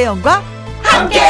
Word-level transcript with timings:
김혜영과 0.00 0.42
함께. 0.82 1.20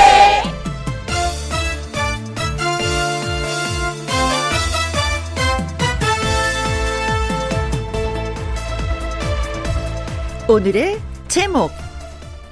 오늘의 10.49 11.01
제목 11.27 11.73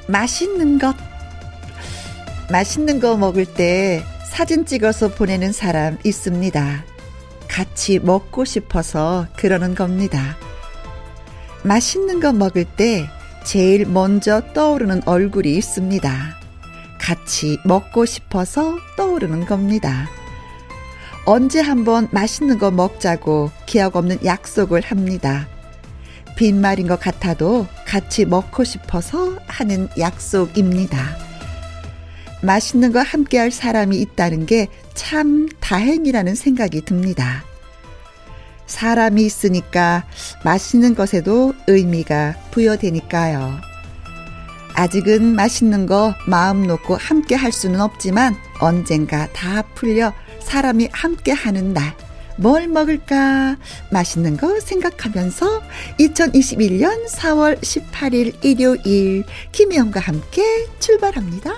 맛있는 0.09 0.81
것 0.81 0.97
맛있는 2.51 2.99
거 2.99 3.17
먹을 3.17 3.47
때 3.47 4.03
사진 4.25 4.67
찍어서 4.67 5.09
보내는 5.09 5.53
사람 5.53 5.99
있습니다. 6.03 6.85
같이 7.47 8.01
먹고 8.01 8.45
싶어서 8.45 9.29
그러는 9.37 9.77
겁니다. 9.77 10.37
맛있는 11.63 12.19
거 12.19 12.33
먹을 12.33 12.65
때 12.65 13.09
제일 13.45 13.87
먼저 13.87 14.43
떠오르는 14.53 15.03
얼굴이 15.07 15.55
있습니다. 15.55 16.37
같이 16.99 17.59
먹고 17.65 18.05
싶어서 18.05 18.77
떠오르는 18.97 19.47
겁니다. 19.47 20.09
언제 21.25 21.61
한번 21.61 22.09
맛있는 22.11 22.59
거 22.59 22.71
먹자고 22.71 23.51
기약 23.67 23.97
없는 23.97 24.25
약속을 24.25 24.83
합니다. 24.83 25.49
빈말인 26.37 26.87
것 26.87 27.01
같아도 27.01 27.67
같이 27.87 28.25
먹고 28.25 28.65
싶어서 28.65 29.37
하는 29.47 29.89
약속입니다. 29.99 31.17
맛있는 32.43 32.93
거 32.93 33.01
함께 33.01 33.39
할 33.39 33.51
사람이 33.51 33.99
있다는 34.01 34.47
게 34.47 34.69
참 34.99 35.49
다행이라는 35.61 36.35
생각이 36.35 36.81
듭니다. 36.81 37.45
사람이 38.69 39.25
있으니까 39.25 40.05
맛있는 40.45 40.95
것에도 40.95 41.55
의미가 41.67 42.37
부여되니까요. 42.53 43.61
아직은 44.75 45.35
맛있는 45.35 45.87
거 45.87 46.15
마음 46.29 46.69
놓고 46.69 46.97
함께 46.97 47.35
할 47.35 47.51
수는 47.51 47.81
없지만 47.81 48.37
언젠가 48.61 49.27
다 49.33 49.63
풀려 49.75 50.13
사람이 50.41 50.91
함께 50.93 51.33
하는 51.33 51.75
날. 51.75 51.97
뭘 52.37 52.69
먹을까? 52.69 53.57
맛있는 53.91 54.37
거 54.37 54.61
생각하면서 54.61 55.63
2021년 55.99 57.09
4월 57.09 57.61
18일 57.61 58.45
일요일 58.45 59.25
김혜영과 59.51 59.99
함께 59.99 60.45
출발합니다. 60.79 61.53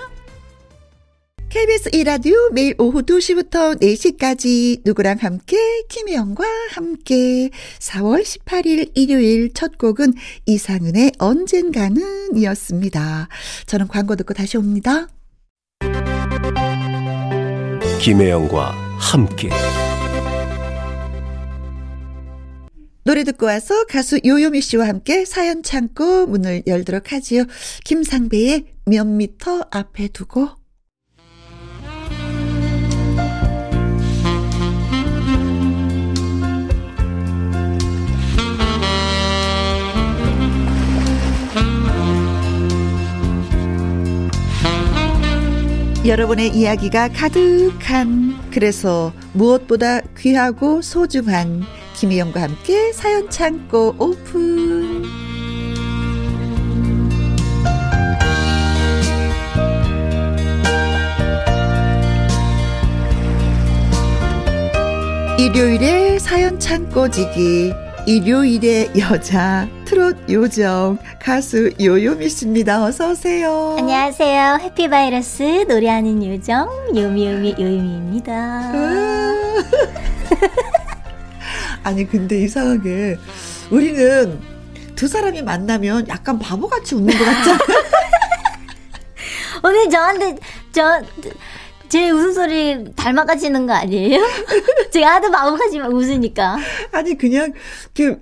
KBS 1.51 1.89
이라디오 1.91 2.49
매일 2.53 2.75
오후 2.77 3.01
2시부터 3.01 3.77
4시까지 3.81 4.83
누구랑 4.85 5.17
함께 5.19 5.57
김혜영과 5.89 6.45
함께 6.71 7.49
4월 7.77 8.23
18일 8.23 8.91
일요일 8.95 9.51
첫 9.53 9.77
곡은 9.77 10.13
이상은의 10.45 11.11
언젠가는 11.19 12.37
이었습니다. 12.37 13.27
저는 13.65 13.89
광고 13.89 14.15
듣고 14.15 14.33
다시 14.33 14.55
옵니다. 14.55 15.09
김혜영과 17.99 18.71
함께 18.97 19.49
노래 23.03 23.25
듣고 23.25 23.47
와서 23.47 23.83
가수 23.89 24.21
요요미 24.23 24.61
씨와 24.61 24.87
함께 24.87 25.25
사연 25.25 25.63
창고 25.63 26.27
문을 26.27 26.63
열도록 26.65 27.11
하지요. 27.11 27.43
김상배의 27.83 28.67
몇 28.85 29.05
미터 29.05 29.65
앞에 29.69 30.07
두고 30.07 30.60
여러분의 46.03 46.49
이야기가 46.55 47.09
가득한 47.09 48.49
그래서 48.51 49.13
무엇보다 49.33 50.01
귀하고 50.17 50.81
소중한 50.81 51.61
김희영과 51.95 52.41
함께 52.41 52.91
사연 52.91 53.29
창고 53.29 53.95
오픈. 53.99 55.03
일요일에 65.37 66.17
사연 66.17 66.59
창고지기 66.59 67.73
일요일의 68.07 68.91
여자 68.97 69.67
트롯 69.91 70.29
요정 70.29 70.97
가수 71.21 71.69
요요미 71.77 72.29
씨입니다. 72.29 72.85
어서 72.85 73.11
오세요. 73.11 73.75
안녕하세요. 73.77 74.59
해피바이러스 74.61 75.65
노래하는 75.67 76.25
요정 76.25 76.69
요미요미 76.95 77.55
요요미입니다. 77.59 78.71
아니 81.83 82.07
근데 82.07 82.39
이상하게 82.39 83.17
우리는 83.69 84.39
두 84.95 85.09
사람이 85.09 85.41
만나면 85.41 86.07
약간 86.07 86.39
바보같이 86.39 86.95
웃는 86.95 87.17
것 87.17 87.25
같잖아. 87.25 87.59
오늘 89.61 89.89
저한테 89.89 90.37
저 90.71 91.01
제 91.91 92.09
웃음소리 92.09 92.95
닮아가시는 92.95 93.67
거 93.67 93.73
아니에요? 93.73 94.21
제가 94.93 95.15
하도 95.15 95.29
바보같이 95.29 95.77
웃으니까. 95.81 96.57
아니 96.93 97.17
그냥 97.17 97.51
그 97.93 98.17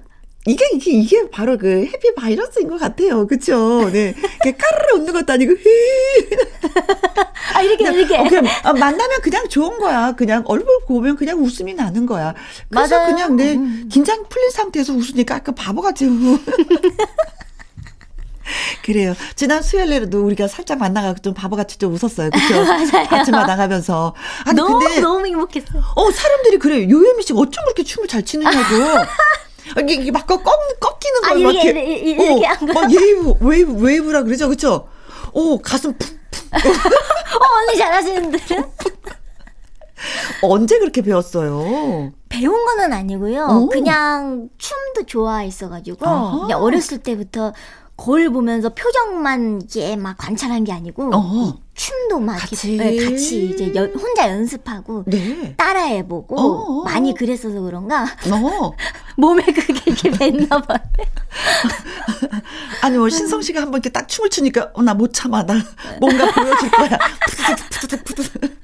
이게 0.49 0.65
이게 0.73 0.91
이게 0.91 1.29
바로 1.29 1.59
그 1.59 1.85
해피 1.85 2.15
바이러스인 2.15 2.69
것 2.69 2.79
같아요. 2.79 3.27
그렇죠? 3.27 3.87
네. 3.91 4.15
까르르 4.43 4.95
웃는 4.95 5.13
것도 5.13 5.33
아니고 5.33 5.53
아 7.53 7.61
이렇게 7.61 7.83
그냥, 7.83 7.93
이렇게. 7.93 8.17
어, 8.17 8.23
그냥 8.23 8.45
아, 8.63 8.73
만나면 8.73 9.21
그냥 9.21 9.47
좋은 9.47 9.77
거야. 9.77 10.13
그냥 10.13 10.43
얼굴 10.47 10.79
보면 10.87 11.17
그냥 11.17 11.43
웃음이 11.43 11.75
나는 11.75 12.07
거야. 12.07 12.33
그래서 12.69 12.95
맞아요. 12.95 13.13
그냥 13.13 13.35
내 13.35 13.53
음. 13.53 13.87
긴장 13.91 14.25
풀린 14.27 14.49
상태에서 14.49 14.93
웃으니까 14.93 15.35
약간 15.35 15.53
바보같이 15.53 16.05
웃. 16.05 16.41
그래요. 18.83 19.13
지난 19.35 19.61
수요일에도 19.61 20.25
우리가 20.25 20.47
살짝 20.47 20.79
만나가지고 20.79 21.21
좀 21.21 21.33
바보같이 21.35 21.77
좀 21.77 21.93
웃었어요. 21.93 22.31
그렇죠? 22.31 22.65
아침마 23.15 23.45
나가면서. 23.45 24.15
아니 24.45 24.55
너무 24.55 24.79
근데 24.79 24.99
너무 24.99 25.27
행복했어요. 25.27 25.83
어 25.95 26.11
사람들이 26.11 26.57
그래. 26.57 26.89
요요미 26.89 27.21
씨가 27.21 27.37
어쩜 27.37 27.63
그렇게 27.65 27.83
춤을 27.83 28.07
잘 28.07 28.25
추느냐고. 28.25 28.57
이게, 29.77 29.93
이게 29.95 30.11
막 30.11 30.25
꺾, 30.25 30.43
꺾이는 30.43 31.25
아, 31.25 31.29
걸막 31.29 31.53
이렇게, 31.53 31.69
이렇게, 31.69 31.93
이렇게, 31.95 32.25
이렇게 32.25 32.47
어, 32.47 32.49
한 32.49 32.67
거. 32.67 32.73
막 32.73 32.91
웨이브, 32.91 33.33
웨이브, 33.41 33.73
웨이브라 33.73 34.23
그러죠, 34.23 34.49
그쵸? 34.49 34.87
어, 35.33 35.57
가슴 35.61 35.93
푹, 35.97 36.09
어 36.51 37.67
언니 37.67 37.77
잘하시는데. 37.77 38.39
언제 40.41 40.79
그렇게 40.79 41.01
배웠어요? 41.01 42.11
배운 42.29 42.65
거는 42.65 42.93
아니고요. 42.93 43.45
오. 43.63 43.67
그냥 43.67 44.49
춤도 44.57 45.05
좋아했어가지고. 45.05 46.41
그냥 46.41 46.61
어렸을 46.61 46.99
때부터 46.99 47.53
거울 47.99 48.31
보면서 48.31 48.69
표정만 48.69 49.63
이게 49.65 49.97
막 49.97 50.15
관찰한 50.17 50.63
게 50.63 50.71
아니고 50.71 51.11
어. 51.13 51.21
이 51.21 51.53
춤도 51.73 52.21
막 52.21 52.37
같이. 52.37 52.75
이렇게 52.75 52.91
네, 52.91 53.03
같이 53.03 53.49
이제 53.49 53.73
연- 53.75 53.93
혼자 53.93 54.29
연습하고 54.29 55.03
네. 55.05 55.53
따라해보고 55.57 56.39
어. 56.39 56.83
많이 56.83 57.13
그랬어서 57.13 57.59
그런가 57.59 58.03
어. 58.31 58.71
몸에 59.17 59.43
그게 59.43 59.73
이렇게 59.85 60.11
뱄나 60.11 60.61
봐요. 60.61 60.79
아니, 62.81 62.97
뭐, 62.97 63.09
신성 63.09 63.41
씨가 63.41 63.61
한번 63.61 63.79
이렇게 63.79 63.89
딱 63.89 64.07
춤을 64.07 64.29
추니까, 64.29 64.71
어, 64.73 64.81
나 64.81 64.93
못 64.93 65.13
참아. 65.13 65.45
나 65.45 65.55
뭔가 65.99 66.31
보여줄 66.31 66.71
거야. 66.71 66.97
푸드득, 67.27 67.69
푸드득, 67.69 68.03
푸드득. 68.05 68.59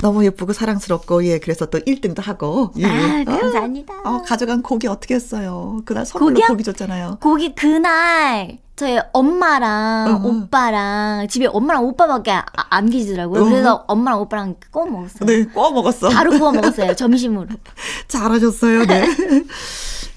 너무 0.00 0.24
예쁘고 0.24 0.52
사랑스럽고, 0.52 1.24
예, 1.26 1.38
그래서 1.38 1.66
또 1.66 1.78
1등도 1.78 2.22
하고. 2.22 2.70
예. 2.78 2.84
아, 2.86 3.24
감사합니다. 3.24 3.94
어, 4.04 4.22
가져간 4.22 4.62
고기 4.62 4.86
어떻게 4.86 5.14
했어요? 5.14 5.80
그날 5.84 6.04
선물로 6.04 6.34
고기요? 6.34 6.46
고기 6.48 6.64
줬잖아요. 6.64 7.18
거기 7.20 7.54
그날 7.54 8.58
저희 8.76 8.98
엄마랑 9.14 10.22
어, 10.22 10.28
어. 10.28 10.30
오빠랑 10.30 11.28
집에 11.28 11.46
엄마랑 11.46 11.84
오빠밖에 11.84 12.30
아- 12.32 12.44
안 12.68 12.90
계시더라고요. 12.90 13.40
어. 13.40 13.44
그래서 13.46 13.84
엄마랑 13.88 14.20
오빠랑 14.20 14.56
구워 14.70 14.84
먹었어요. 14.84 15.26
네, 15.26 15.44
구워 15.46 15.70
먹었어. 15.70 16.10
바로 16.10 16.32
구워 16.32 16.52
먹었어요. 16.52 16.94
점심으로. 16.94 17.48
잘하셨어요, 18.08 18.84
네. 18.84 19.06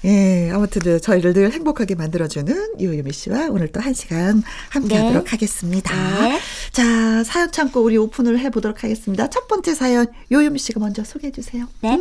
예, 0.04 0.50
아무튼 0.52 0.80
그 0.82 1.00
저희를 1.00 1.34
늘 1.34 1.52
행복하게 1.52 1.94
만들어주는 1.94 2.74
이호유미 2.78 3.12
씨와 3.12 3.48
오늘 3.50 3.68
또 3.70 3.80
한 3.80 3.92
시간 3.94 4.42
함께 4.70 4.96
네. 4.96 5.06
하도록 5.06 5.32
하겠습니다. 5.32 5.94
네. 6.20 6.38
자, 6.72 7.24
사연 7.24 7.50
창고 7.50 7.80
우리 7.80 7.96
오픈을 7.96 8.38
해보도록 8.38 8.82
하겠습니다. 8.84 9.28
첫 9.28 9.48
번째 9.48 9.74
사연, 9.74 10.06
요유미 10.30 10.58
씨가 10.58 10.80
먼저 10.80 11.02
소개해 11.04 11.32
주세요. 11.32 11.66
네. 11.80 12.00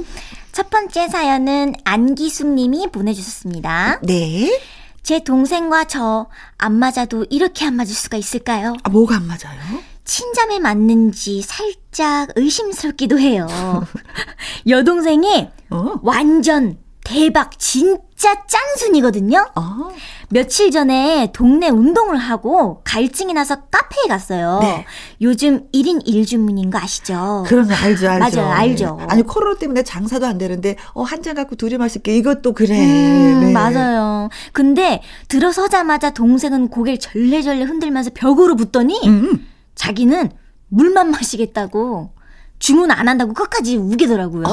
첫 0.52 0.70
번째 0.70 1.08
사연은 1.10 1.74
안기숙 1.84 2.48
님이 2.48 2.88
보내주셨습니다. 2.92 4.00
네. 4.04 4.62
제 5.04 5.24
동생과 5.24 5.86
저 5.86 6.28
안 6.58 6.74
맞아도 6.74 7.26
이렇게 7.30 7.66
안 7.66 7.76
맞을 7.76 7.96
수가 7.96 8.18
있을까요? 8.18 8.76
아, 8.84 8.90
뭐가 8.90 9.16
안 9.16 9.26
맞아요? 9.28 9.60
친자매 10.04 10.60
맞는지 10.60 11.42
살짝 11.42 12.30
의심스럽기도 12.36 13.18
해요. 13.20 13.48
여동생이 14.68 15.48
어. 15.70 15.94
완전 16.04 16.78
대박 17.04 17.58
진짜 17.58 18.46
짠순이거든요. 18.46 19.48
아. 19.56 19.90
며칠 20.30 20.70
전에 20.70 21.32
동네 21.34 21.70
운동을 21.70 22.18
하고 22.18 22.82
갈증이 22.84 23.34
나서 23.34 23.62
카페에 23.72 24.08
갔어요. 24.08 24.60
네. 24.62 24.86
요즘 25.22 25.68
1인 25.72 26.06
1주문인 26.06 26.72
거 26.72 26.78
아시죠? 26.78 27.44
거 27.48 27.74
알죠, 27.74 28.08
알죠. 28.10 28.38
맞아요, 28.42 28.52
알죠. 28.54 28.96
네. 29.00 29.06
아니, 29.10 29.24
코로나 29.24 29.58
때문에 29.58 29.82
장사도 29.84 30.28
안 30.28 30.38
되는데, 30.38 30.76
어, 30.94 31.04
한 31.04 31.24
잔 31.24 31.34
갖고 31.36 31.56
둘이 31.56 31.78
마실게. 31.78 32.16
이것도 32.18 32.54
그래. 32.54 32.80
음, 32.80 33.40
네. 33.46 33.52
맞아요. 33.52 34.30
근데 34.54 35.02
들어서자마자 35.28 36.12
동생은 36.12 36.68
고개를 36.70 37.00
절레절레 37.00 37.64
흔들면서 37.64 38.12
벽으로 38.14 38.56
붙더니 38.56 39.02
음. 39.08 39.48
자기는 39.76 40.32
물만 40.68 41.10
마시겠다고 41.12 42.12
주문 42.60 42.92
안 42.92 43.08
한다고 43.08 43.34
끝까지 43.34 43.78
우기더라고요. 43.78 44.44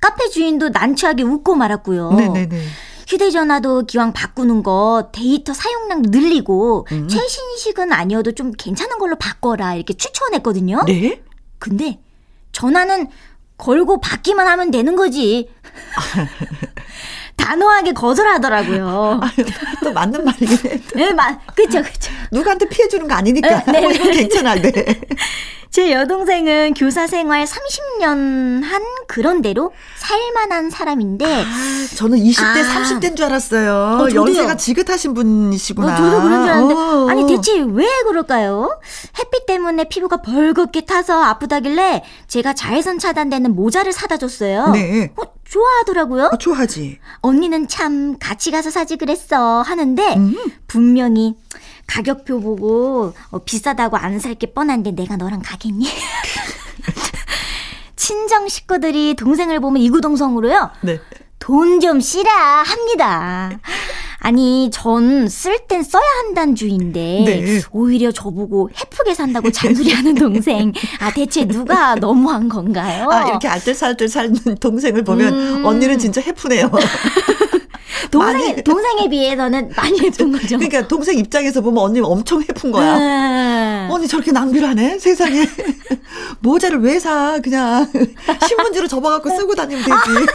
카페 0.00 0.28
주인도 0.28 0.68
난처하게 0.70 1.22
웃고 1.22 1.54
말았고요. 1.54 2.10
아. 2.10 2.14
네네네. 2.16 2.60
휴대전화도 3.08 3.86
기왕 3.86 4.12
바꾸는 4.12 4.62
거 4.62 5.08
데이터 5.12 5.54
사용량 5.54 6.02
늘리고 6.06 6.86
음. 6.92 7.08
최신식은 7.08 7.90
아니어도 7.90 8.32
좀 8.32 8.52
괜찮은 8.52 8.98
걸로 8.98 9.16
바꿔라 9.16 9.74
이렇게 9.76 9.94
추천했거든요. 9.94 10.84
네? 10.86 11.22
근데 11.58 12.00
전화는 12.52 13.08
걸고 13.56 14.00
받기만 14.00 14.46
하면 14.46 14.70
되는 14.70 14.94
거지. 14.94 15.48
단호하게 17.36 17.92
거절하더라고요. 17.92 19.20
아유, 19.22 19.46
또 19.82 19.92
맞는 19.92 20.24
말이긴 20.24 20.70
해. 20.70 20.80
네, 20.94 21.12
마, 21.12 21.38
그쵸, 21.54 21.82
그쵸. 21.82 22.12
누구한테 22.30 22.68
피해 22.68 22.88
주는 22.88 23.08
거 23.08 23.14
아니니까. 23.14 23.64
네, 23.64 23.72
네, 23.72 23.86
어, 23.86 23.90
이거 23.90 24.04
네. 24.04 24.10
괜찮아, 24.12 24.54
네. 24.56 24.70
제 25.70 25.92
여동생은 25.92 26.74
교사 26.74 27.06
생활 27.06 27.44
30년 27.44 28.62
한 28.62 28.82
그런 29.06 29.42
대로 29.42 29.72
살만한 29.96 30.70
사람인데, 30.70 31.24
아, 31.44 31.96
저는 31.96 32.18
20대, 32.18 32.42
아. 32.42 32.82
30대인 32.82 33.16
줄 33.16 33.26
알았어요. 33.26 33.72
어. 34.00 34.08
연세가 34.14 34.56
지긋하신 34.56 35.14
분이시구나. 35.14 35.92
어, 35.92 35.96
저도 35.96 36.22
그런 36.22 36.42
줄 36.42 36.50
알았는데, 36.50 36.74
어. 36.74 37.06
아니, 37.10 37.26
대체 37.26 37.58
왜 37.60 37.86
그럴까요? 38.06 38.80
햇빛 39.18 39.46
때문에 39.46 39.84
피부가 39.84 40.18
벌겋게 40.18 40.86
타서 40.86 41.22
아프다길래 41.22 42.02
제가 42.26 42.54
자외선 42.54 42.98
차단되는 42.98 43.54
모자를 43.54 43.92
사다 43.92 44.16
줬어요. 44.16 44.68
네. 44.68 45.12
어, 45.16 45.22
좋아하더라고요. 45.50 46.30
어, 46.32 46.38
좋아하지. 46.38 46.98
언니는 47.20 47.68
참 47.68 48.18
같이 48.18 48.50
가서 48.50 48.70
사지 48.70 48.96
그랬어 48.96 49.62
하는데 49.62 50.14
음. 50.16 50.34
분명히 50.66 51.34
가격표 51.86 52.40
보고 52.40 53.14
어, 53.30 53.38
비싸다고 53.38 53.96
안 53.96 54.18
살 54.18 54.34
게 54.34 54.52
뻔한데 54.52 54.92
내가 54.92 55.16
너랑 55.16 55.42
가겠니? 55.42 55.88
친정 57.96 58.48
식구들이 58.48 59.14
동생을 59.14 59.60
보면 59.60 59.82
이구동성으로요. 59.82 60.70
네. 60.82 61.00
돈좀 61.38 62.00
쓰라 62.00 62.30
합니다. 62.62 63.50
아니, 64.20 64.68
전 64.72 65.26
쓸 65.28 65.58
땐 65.68 65.82
써야 65.82 66.02
한다는 66.24 66.54
주인데 66.54 67.22
네. 67.24 67.60
오히려 67.70 68.10
저보고 68.10 68.68
헤프게 68.78 69.14
산다고 69.14 69.50
잔소리하는 69.50 70.14
동생. 70.16 70.72
아, 71.00 71.12
대체 71.12 71.44
누가 71.46 71.94
너무한 71.94 72.48
건가요? 72.48 73.08
아, 73.10 73.28
이렇게 73.28 73.46
알뜰살뜰 73.48 74.08
사는 74.08 74.34
동생을 74.60 75.04
보면 75.04 75.34
음. 75.34 75.64
언니는 75.66 75.98
진짜 75.98 76.20
해프네요. 76.20 76.70
동생, 78.10 78.32
많이- 78.38 78.62
동생에 78.64 79.08
비해서는 79.08 79.70
많이 79.76 80.02
예쁜 80.02 80.32
거죠. 80.32 80.56
그러니까 80.56 80.86
동생 80.88 81.18
입장에서 81.18 81.60
보면 81.60 81.82
언니는 81.84 82.04
엄청 82.06 82.40
해픈 82.42 82.72
거야. 82.72 82.96
음. 82.96 83.88
언니 83.90 84.08
저렇게 84.08 84.32
낭비를 84.32 84.66
하네? 84.68 84.98
세상에. 84.98 85.46
모자를 86.40 86.80
왜 86.80 86.98
사? 86.98 87.38
그냥 87.42 87.86
신문지로 88.48 88.88
접어갖고 88.88 89.30
쓰고 89.30 89.54
다니면 89.54 89.84
되지. 89.84 90.26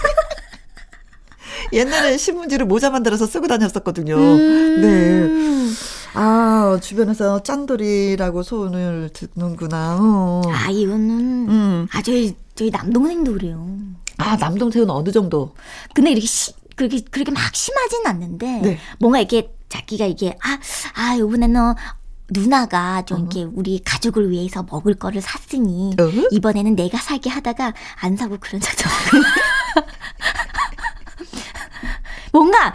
옛날에 1.74 2.18
신문지로 2.18 2.66
모자 2.66 2.90
만들어서 2.90 3.26
쓰고 3.26 3.48
다녔었거든요. 3.48 4.16
음. 4.16 4.82
네. 4.82 5.74
아, 6.16 6.78
주변에서 6.82 7.42
짠돌이라고 7.44 8.44
소원을 8.44 9.10
듣는구나. 9.14 9.98
어. 10.00 10.42
아, 10.48 10.70
이거는. 10.70 11.50
음. 11.50 11.88
아, 11.92 12.02
저희, 12.02 12.36
저희 12.56 12.70
남동생도 12.70 13.34
그래요. 13.34 13.68
아, 14.18 14.36
남동생은 14.38 14.90
어느 14.90 15.12
정도? 15.12 15.56
근데 15.94 16.12
이렇게 16.12 16.28
시, 16.28 16.54
그렇게, 16.76 17.02
그렇게 17.02 17.32
막 17.32 17.56
심하진 17.56 18.06
않는데. 18.06 18.60
네. 18.62 18.80
뭔가 19.00 19.20
이렇게 19.20 19.54
자기가 19.70 20.06
이게, 20.06 20.38
아, 20.44 20.60
아, 20.96 21.18
요번에는 21.18 21.74
누나가 22.30 23.04
좀 23.06 23.22
이렇게 23.22 23.44
우리 23.44 23.82
가족을 23.84 24.30
위해서 24.30 24.64
먹을 24.70 24.94
거를 24.94 25.22
샀으니. 25.22 25.96
어? 26.00 26.12
이번에는 26.32 26.76
내가 26.76 26.98
사게 27.00 27.30
하다가 27.30 27.74
안 28.02 28.16
사고 28.18 28.38
그런 28.40 28.62
적도 28.62 28.84
뭔가, 32.34 32.74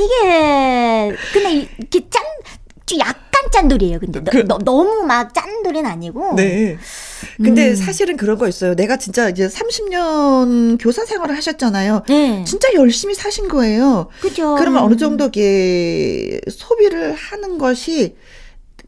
이게, 0.00 1.14
근데 1.32 1.52
이렇게 1.78 2.08
짠, 2.10 2.22
좀 2.86 2.98
약간 3.00 3.22
짠돌이에요. 3.52 4.00
근데 4.00 4.20
너, 4.24 4.30
그- 4.30 4.38
너, 4.48 4.58
너무 4.58 5.02
막 5.04 5.32
짠돌이는 5.34 5.88
아니고. 5.88 6.34
네. 6.36 6.78
근데 7.36 7.70
음. 7.70 7.74
사실은 7.76 8.16
그런 8.16 8.38
거 8.38 8.48
있어요. 8.48 8.74
내가 8.74 8.96
진짜 8.96 9.28
이제 9.28 9.46
30년 9.46 10.78
교사 10.80 11.04
생활을 11.04 11.36
하셨잖아요. 11.36 12.04
네. 12.08 12.44
진짜 12.44 12.68
열심히 12.74 13.14
사신 13.14 13.48
거예요. 13.48 14.08
그죠. 14.20 14.56
그러면 14.56 14.82
어느 14.82 14.96
정도 14.96 15.26
이게 15.26 16.40
소비를 16.50 17.12
하는 17.14 17.58
것이 17.58 18.16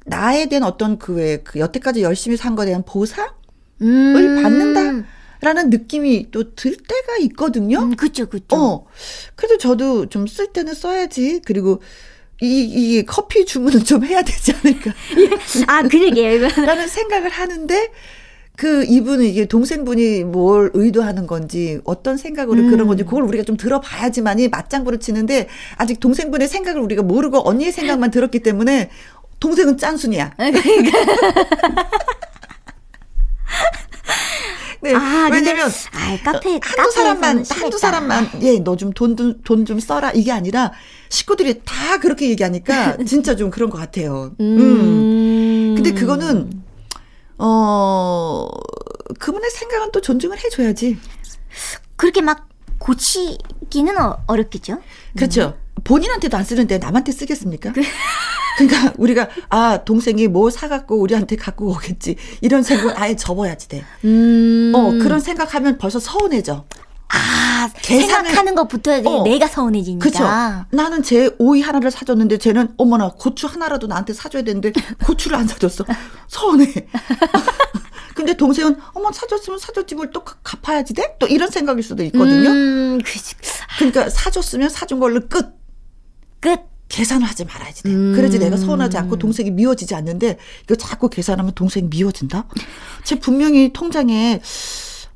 나에 0.07 0.47
대한 0.47 0.65
어떤 0.65 0.99
그 0.99 1.15
왜 1.15 1.39
그 1.45 1.59
여태까지 1.59 2.03
열심히 2.03 2.37
산 2.37 2.57
거에 2.57 2.67
대한 2.67 2.83
보상을 2.85 3.29
음. 3.83 4.41
받는다 4.43 5.09
라는 5.45 5.71
느낌이 5.71 6.31
또 6.31 6.43
들 6.55 6.77
때가 6.77 7.19
있거든요. 7.23 7.81
음, 7.81 7.97
그쵸, 7.97 8.27
그쵸. 8.29 8.57
어. 8.57 8.87
그래도 9.37 9.59
저도 9.59 10.07
좀 10.07 10.27
쓸 10.27 10.49
때는 10.53 10.75
써야지. 10.75 11.43
그리고 11.45 11.81
이, 12.41 12.63
이 12.99 13.05
커피 13.07 13.45
주문은 13.45 13.85
좀 13.85 14.05
해야 14.05 14.23
되지 14.23 14.53
않을까. 14.53 14.93
아, 15.69 15.83
그러게요. 15.83 16.49
라는 16.67 16.89
생각을 16.89 17.31
하는데 17.31 17.91
그 18.57 18.85
이분은 18.85 19.25
이게 19.25 19.47
동생분이 19.47 20.25
뭘 20.25 20.71
의도하는 20.75 21.27
건지 21.27 21.81
어떤 21.85 22.17
생각으로 22.17 22.61
음. 22.63 22.71
그런 22.71 22.87
건지 22.87 23.03
그걸 23.05 23.25
우리가 23.25 23.43
좀 23.45 23.57
들어봐야지만이 23.57 24.49
맞장구를 24.49 25.01
치는데 25.01 25.49
아직 25.77 25.99
동생분의 26.01 26.47
생각을 26.49 26.81
우리가 26.81 27.03
모르고 27.03 27.49
언니의 27.49 27.73
생각만 27.73 28.11
들었기 28.11 28.41
때문에 28.41 28.91
동생은 29.41 29.77
짠순이야. 29.77 30.37
네. 34.85 34.95
아, 34.95 35.29
왜냐면 35.33 35.69
아, 35.93 36.19
카페, 36.23 36.61
한두 36.63 36.91
사람만 36.93 37.45
한두 37.49 37.79
사람만 37.79 38.43
예 38.43 38.61
너 38.63 38.77
좀돈돈좀 38.77 39.81
써라 39.81 40.11
이게 40.13 40.31
아니라 40.31 40.73
식구들이 41.09 41.63
다 41.65 41.99
그렇게 41.99 42.29
얘기하니까 42.31 42.99
진짜 43.09 43.35
좀 43.35 43.51
그런 43.51 43.71
것 43.71 43.79
같아요. 43.79 44.33
음. 44.41 44.59
음. 44.61 45.75
근데 45.75 45.93
그거는 45.93 46.63
어 47.39 48.47
그분의 49.19 49.51
생각은 49.51 49.91
또 49.93 50.01
존중을 50.01 50.39
해줘야지. 50.45 50.99
그렇게 51.97 52.21
막 52.21 52.49
고치기는 52.79 53.97
어, 53.99 54.19
어렵겠죠? 54.27 54.81
그렇죠. 55.17 55.57
본인한테도 55.85 56.37
안 56.37 56.45
쓰는데 56.45 56.79
남한테 56.79 57.13
쓰겠습니까? 57.13 57.73
그러니까 58.59 58.93
우리가 58.99 59.29
아 59.51 59.79
동생이 59.85 60.29
뭐 60.29 60.51
사갖고 60.51 60.97
우리한테 61.01 61.37
갖고 61.37 61.69
오겠지 61.71 62.17
이런 62.41 62.63
생각 62.63 63.01
아예 63.01 63.17
접어야지 63.17 63.69
돼. 63.69 63.85
음. 64.05 64.73
어 64.75 64.91
그런 65.03 65.21
생각하면 65.21 65.79
벌써 65.79 65.99
서운해져. 65.99 66.65
아, 67.09 67.69
계산을- 67.83 68.07
생각하는 68.09 68.55
것부터 68.57 68.93
어. 69.05 69.23
내가 69.25 69.47
서운해지니까. 69.47 70.03
그쵸? 70.03 70.25
나는 70.71 71.03
제 71.03 71.31
오이 71.39 71.61
하나를 71.61 71.91
사줬는데 71.91 72.39
쟤는 72.39 72.75
어머나 72.77 73.11
고추 73.17 73.47
하나라도 73.47 73.87
나한테 73.87 74.13
사줘야 74.15 74.43
되는데 74.43 74.73
고추를 75.05 75.37
안 75.37 75.47
사줬어. 75.47 75.85
서운해. 76.29 76.67
근데 78.15 78.37
동생은 78.37 78.77
어머 78.95 79.11
사줬으면 79.13 79.59
사줬지 79.59 79.95
뭘 79.97 80.11
또 80.13 80.23
갚아야지 80.25 80.95
돼? 80.95 81.17
또 81.19 81.27
이런 81.27 81.51
생각일 81.51 81.83
수도 81.83 82.03
있거든요. 82.05 82.49
음, 82.51 82.99
그치. 83.05 83.35
그러니까 83.79 84.09
사줬으면 84.09 84.69
사준 84.69 85.01
걸로 85.01 85.21
끝. 85.29 85.47
끝. 86.41 86.61
계산을 86.89 87.27
하지 87.27 87.45
말아야지 87.45 87.83
돼. 87.83 87.91
음. 87.91 88.13
그래야지 88.15 88.39
내가 88.39 88.57
서운하지 88.57 88.97
않고 88.99 89.17
동생이 89.17 89.51
미워지지 89.51 89.95
않는데 89.95 90.37
이거 90.65 90.75
자꾸 90.77 91.09
계산하면 91.09 91.53
동생이 91.55 91.89
미워진다? 91.89 92.47
쟤 93.05 93.19
분명히 93.19 93.73
통장에 93.73 94.41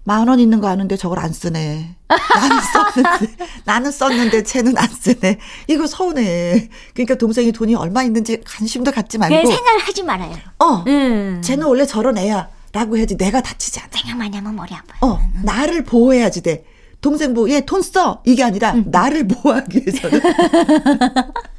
만원 0.05 0.41
있는 0.41 0.61
거 0.61 0.69
아는데 0.69 0.97
저걸 0.97 1.19
안 1.19 1.33
쓰네. 1.33 1.97
나는 2.09 2.57
썼는데, 2.73 3.37
나는 3.65 3.91
썼는데 3.91 4.43
쟤는 4.43 4.79
안 4.79 4.89
쓰네. 4.89 5.39
이거 5.67 5.87
서운해. 5.87 6.71
그러니까 6.95 7.15
동생이 7.17 7.53
돈이 7.53 7.75
얼마 7.75 8.03
있는지 8.03 8.41
관심도 8.41 8.91
갖지 8.91 9.19
말고, 9.19 9.35
생각을 9.47 9.81
하지 9.81 10.03
말아요. 10.03 10.35
어, 10.61 10.83
음. 10.87 11.43
쟤는 11.45 11.67
원래 11.67 11.85
저런 11.85 12.17
애야. 12.17 12.49
라고 12.73 12.97
해야지 12.97 13.17
내가 13.17 13.41
다치지 13.43 13.81
않아. 13.81 13.89
생각 13.93 14.17
많이 14.17 14.35
하면 14.37 14.57
머리 14.57 14.75
아파요. 14.75 14.99
어, 15.03 15.21
나를 15.43 15.85
보호해야지 15.85 16.43
돼. 16.43 16.65
동생 17.01 17.35
보호, 17.35 17.51
얘돈 17.51 17.83
써. 17.83 18.23
이게 18.25 18.43
아니라 18.43 18.75
나를 18.87 19.29
보호하기 19.29 19.83
위해서는. 19.87 20.21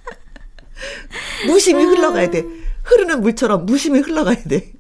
무심히 1.48 1.83
흘러가야 1.83 2.29
돼. 2.29 2.45
흐르는 2.83 3.21
물처럼 3.21 3.65
무심히 3.65 4.00
흘러가야 4.00 4.43
돼. 4.43 4.71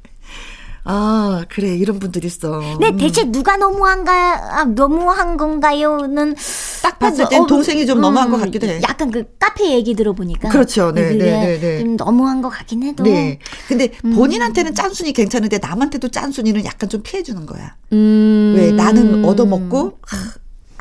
아, 0.91 1.45
그래. 1.49 1.75
이런 1.75 1.99
분들 1.99 2.25
있어. 2.25 2.61
네, 2.79 2.95
대체 2.97 3.25
누가 3.25 3.57
너무한가, 3.57 4.59
아, 4.59 4.65
너무한 4.65 5.37
건가요?는 5.37 6.35
딱 6.81 6.97
봤을 6.97 7.27
땐 7.29 7.41
어, 7.43 7.45
동생이 7.45 7.85
좀 7.85 8.01
너무한 8.01 8.31
것 8.31 8.37
같기도 8.37 8.65
해. 8.65 8.81
약간 8.81 9.11
그 9.11 9.25
카페 9.37 9.71
얘기 9.71 9.93
들어보니까. 9.93 10.49
그렇죠. 10.49 10.91
네, 10.91 11.11
네, 11.11 11.17
네, 11.17 11.59
네. 11.59 11.79
좀 11.79 11.95
너무한 11.95 12.41
것 12.41 12.49
같긴 12.49 12.83
해도. 12.83 13.03
네. 13.03 13.39
근데 13.67 13.91
본인한테는 14.01 14.73
짠순이 14.73 15.13
괜찮은데 15.13 15.59
남한테도 15.59 16.07
짠순이는 16.07 16.65
약간 16.65 16.89
좀 16.89 17.03
피해주는 17.03 17.45
거야. 17.45 17.75
음. 17.91 18.55
왜 18.57 18.71
나는 18.71 19.25
얻어먹고 19.25 19.99
하, 20.01 20.17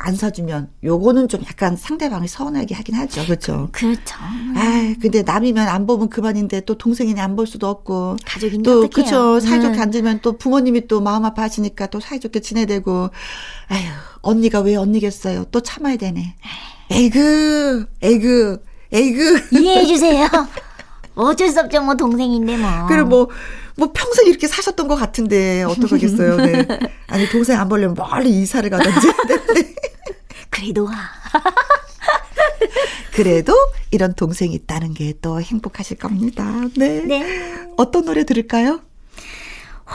안 0.09 0.15
사주면 0.15 0.69
요거는 0.83 1.27
좀 1.27 1.41
약간 1.47 1.77
상대방이 1.77 2.27
서운하게 2.27 2.73
하긴 2.73 2.95
하죠. 2.95 3.23
그렇죠. 3.25 3.69
그렇죠. 3.71 4.15
아, 4.55 4.93
근데 4.99 5.21
남이면 5.21 5.67
안 5.67 5.85
보면 5.85 6.09
그만인데 6.09 6.61
또 6.61 6.75
동생이니 6.77 7.19
안 7.21 7.35
볼 7.35 7.45
수도 7.45 7.67
없고. 7.67 8.17
가족인데 8.25 8.63
또. 8.69 8.89
그쵸 8.89 9.39
사이좋게 9.39 9.77
음. 9.77 9.81
앉으면 9.81 10.19
또 10.23 10.37
부모님이 10.37 10.87
또 10.87 10.99
마음 10.99 11.25
아파하시니까 11.25 11.87
또 11.87 11.99
사이좋게 11.99 12.39
지내대고 12.39 13.09
아휴 13.67 13.81
언니가 14.21 14.59
왜 14.61 14.75
언니겠어요 14.75 15.45
또 15.51 15.61
참아야 15.61 15.95
되네 15.97 16.35
에이그 16.89 17.85
에이그 18.01 18.63
에이그 18.91 19.47
이해해 19.51 19.85
주세요. 19.85 20.27
어쩔 21.15 21.49
수 21.49 21.59
없죠, 21.59 21.81
뭐, 21.81 21.95
동생인데 21.95 22.57
뭐. 22.57 22.69
그리고 22.87 23.07
뭐, 23.07 23.29
뭐 23.75 23.91
평생 23.93 24.25
이렇게 24.27 24.47
사셨던 24.47 24.87
것 24.87 24.95
같은데 24.95 25.63
어떡하겠어요. 25.63 26.37
네. 26.37 26.65
아니 27.07 27.27
동생 27.29 27.59
안 27.59 27.67
보려면 27.69 27.93
멀리 27.95 28.29
이사를 28.41 28.67
가든지. 28.69 29.07
네. 30.51 30.61
그래도 30.61 30.85
와. 30.85 30.93
그래도 33.13 33.53
이런 33.91 34.13
동생이 34.13 34.53
있다는 34.53 34.93
게 34.93 35.13
또 35.21 35.41
행복하실 35.41 35.97
겁니다. 35.97 36.45
네. 36.77 37.01
네. 37.01 37.67
어떤 37.77 38.05
노래 38.05 38.23
들을까요? 38.23 38.81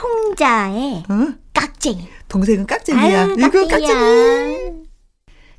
홍자의 0.03 1.05
어? 1.09 1.35
깍쟁이. 1.55 2.09
동생은 2.29 2.67
깍쟁이야. 2.67 3.03
아유, 3.23 3.35
이거 3.39 3.51
깍쟁이야. 3.67 3.89
깍쟁이. 3.89 4.73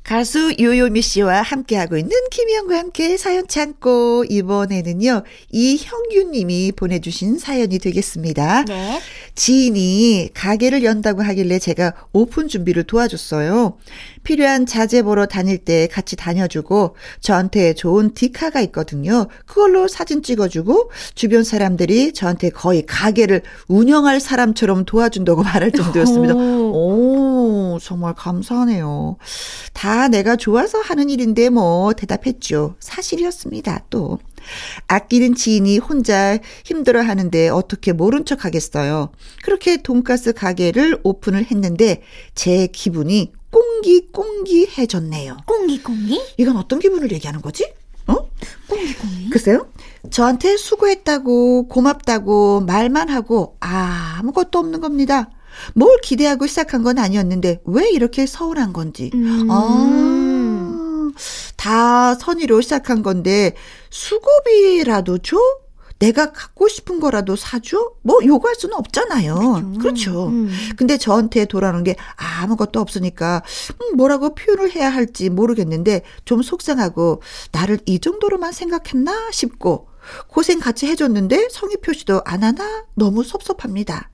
가수 0.05 0.53
요요미 0.59 1.01
씨와 1.01 1.41
함께하고 1.41 1.97
있는 1.97 2.11
김희영과 2.29 2.77
함께 2.77 3.17
사연 3.17 3.47
창고 3.47 4.23
이번에는요 4.29 5.23
이형규 5.49 6.29
님이 6.31 6.71
보내주신 6.75 7.39
사연이 7.39 7.79
되겠습니다. 7.79 8.65
네. 8.65 9.01
지인이 9.33 10.29
가게를 10.35 10.83
연다고 10.83 11.23
하길래 11.23 11.57
제가 11.57 11.93
오픈 12.13 12.47
준비를 12.47 12.83
도와줬어요. 12.83 13.77
필요한 14.23 14.67
자재 14.67 15.01
보러 15.01 15.25
다닐 15.25 15.57
때 15.57 15.87
같이 15.87 16.15
다녀주고 16.15 16.95
저한테 17.19 17.73
좋은 17.73 18.13
디카가 18.13 18.61
있거든요. 18.61 19.27
그걸로 19.47 19.87
사진 19.87 20.21
찍어주고 20.21 20.91
주변 21.15 21.43
사람들이 21.43 22.13
저한테 22.13 22.51
거의 22.51 22.85
가게를 22.85 23.41
운영할 23.67 24.19
사람처럼 24.19 24.85
도와준다고 24.85 25.41
말할 25.41 25.71
정도였습니다. 25.71 26.35
오, 26.35 27.44
정말 27.79 28.13
감사하네요. 28.13 29.17
다 29.73 30.07
내가 30.07 30.35
좋아서 30.35 30.79
하는 30.79 31.09
일인데 31.09 31.49
뭐 31.49 31.93
대답했죠. 31.93 32.75
사실이었습니다. 32.79 33.85
또. 33.89 34.19
아끼는 34.87 35.35
지인이 35.35 35.79
혼자 35.79 36.37
힘들어 36.63 37.01
하는데 37.01 37.49
어떻게 37.49 37.93
모른 37.93 38.25
척 38.25 38.45
하겠어요. 38.45 39.11
그렇게 39.43 39.81
돈가스 39.81 40.33
가게를 40.33 40.99
오픈을 41.03 41.45
했는데 41.49 42.01
제 42.35 42.67
기분이 42.67 43.33
꽁기꽁기해졌네요. 43.51 45.37
꽁기꽁기? 45.45 46.21
이건 46.37 46.57
어떤 46.57 46.79
기분을 46.79 47.11
얘기하는 47.11 47.41
거지? 47.41 47.71
어? 48.07 48.29
꽁기꽁기? 48.67 49.29
글쎄요. 49.29 49.67
저한테 50.11 50.57
수고했다고 50.57 51.67
고맙다고 51.67 52.61
말만 52.61 53.09
하고 53.09 53.57
아무것도 53.59 54.59
없는 54.59 54.81
겁니다. 54.81 55.29
뭘 55.73 55.97
기대하고 56.01 56.47
시작한 56.47 56.83
건 56.83 56.99
아니었는데 56.99 57.61
왜 57.65 57.89
이렇게 57.89 58.25
서운한 58.25 58.73
건지. 58.73 59.11
음. 59.13 59.47
아, 59.49 61.11
다 61.55 62.15
선의로 62.15 62.61
시작한 62.61 63.03
건데 63.03 63.55
수고비라도 63.89 65.19
줘? 65.19 65.37
내가 65.99 66.31
갖고 66.33 66.67
싶은 66.67 66.99
거라도 66.99 67.35
사줘? 67.35 67.93
뭐 68.01 68.19
요구할 68.23 68.55
수는 68.55 68.75
없잖아요. 68.75 69.77
그렇죠. 69.79 70.27
음. 70.27 70.49
근데 70.75 70.97
저한테 70.97 71.45
돌아오는 71.45 71.83
게 71.83 71.95
아무것도 72.17 72.81
없으니까 72.81 73.41
음, 73.81 73.95
뭐라고 73.95 74.35
표현을 74.35 74.75
해야 74.75 74.89
할지 74.89 75.29
모르겠는데 75.29 76.01
좀 76.25 76.41
속상하고 76.41 77.21
나를 77.51 77.79
이 77.85 77.99
정도로만 77.99 78.51
생각했나 78.51 79.31
싶고 79.31 79.87
고생 80.27 80.59
같이 80.59 80.85
해줬는데 80.85 81.47
성의 81.49 81.77
표시도 81.77 82.21
안 82.25 82.43
하나 82.43 82.85
너무 82.93 83.23
섭섭합니다. 83.23 84.09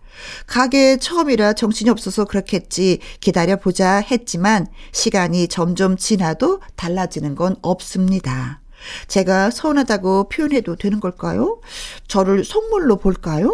가게 0.47 0.97
처음이라 0.97 1.53
정신이 1.53 1.89
없어서 1.89 2.25
그렇겠지 2.25 2.99
기다려보자 3.19 3.97
했지만 3.97 4.67
시간이 4.91 5.47
점점 5.47 5.97
지나도 5.97 6.61
달라지는 6.75 7.35
건 7.35 7.55
없습니다. 7.61 8.61
제가 9.07 9.51
서운하다고 9.51 10.29
표현해도 10.29 10.75
되는 10.75 10.99
걸까요? 10.99 11.59
저를 12.07 12.43
속물로 12.43 12.97
볼까요? 12.97 13.51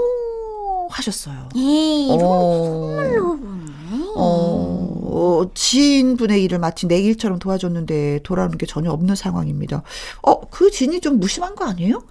하셨어요. 0.90 1.50
어. 2.12 2.18
선물로 2.20 3.38
보네. 3.38 3.68
어, 4.16 5.02
어, 5.04 5.52
지인분의 5.54 6.44
일을 6.44 6.60
마치 6.60 6.88
내 6.88 7.00
일처럼 7.00 7.40
도와줬는데 7.40 8.22
돌아오는 8.24 8.58
게 8.58 8.66
전혀 8.66 8.92
없는 8.92 9.16
상황입니다. 9.16 9.84
어, 10.22 10.42
그 10.50 10.72
지인이 10.72 11.02
좀 11.02 11.20
무심한 11.20 11.56
거 11.56 11.66
아니에요? 11.66 12.04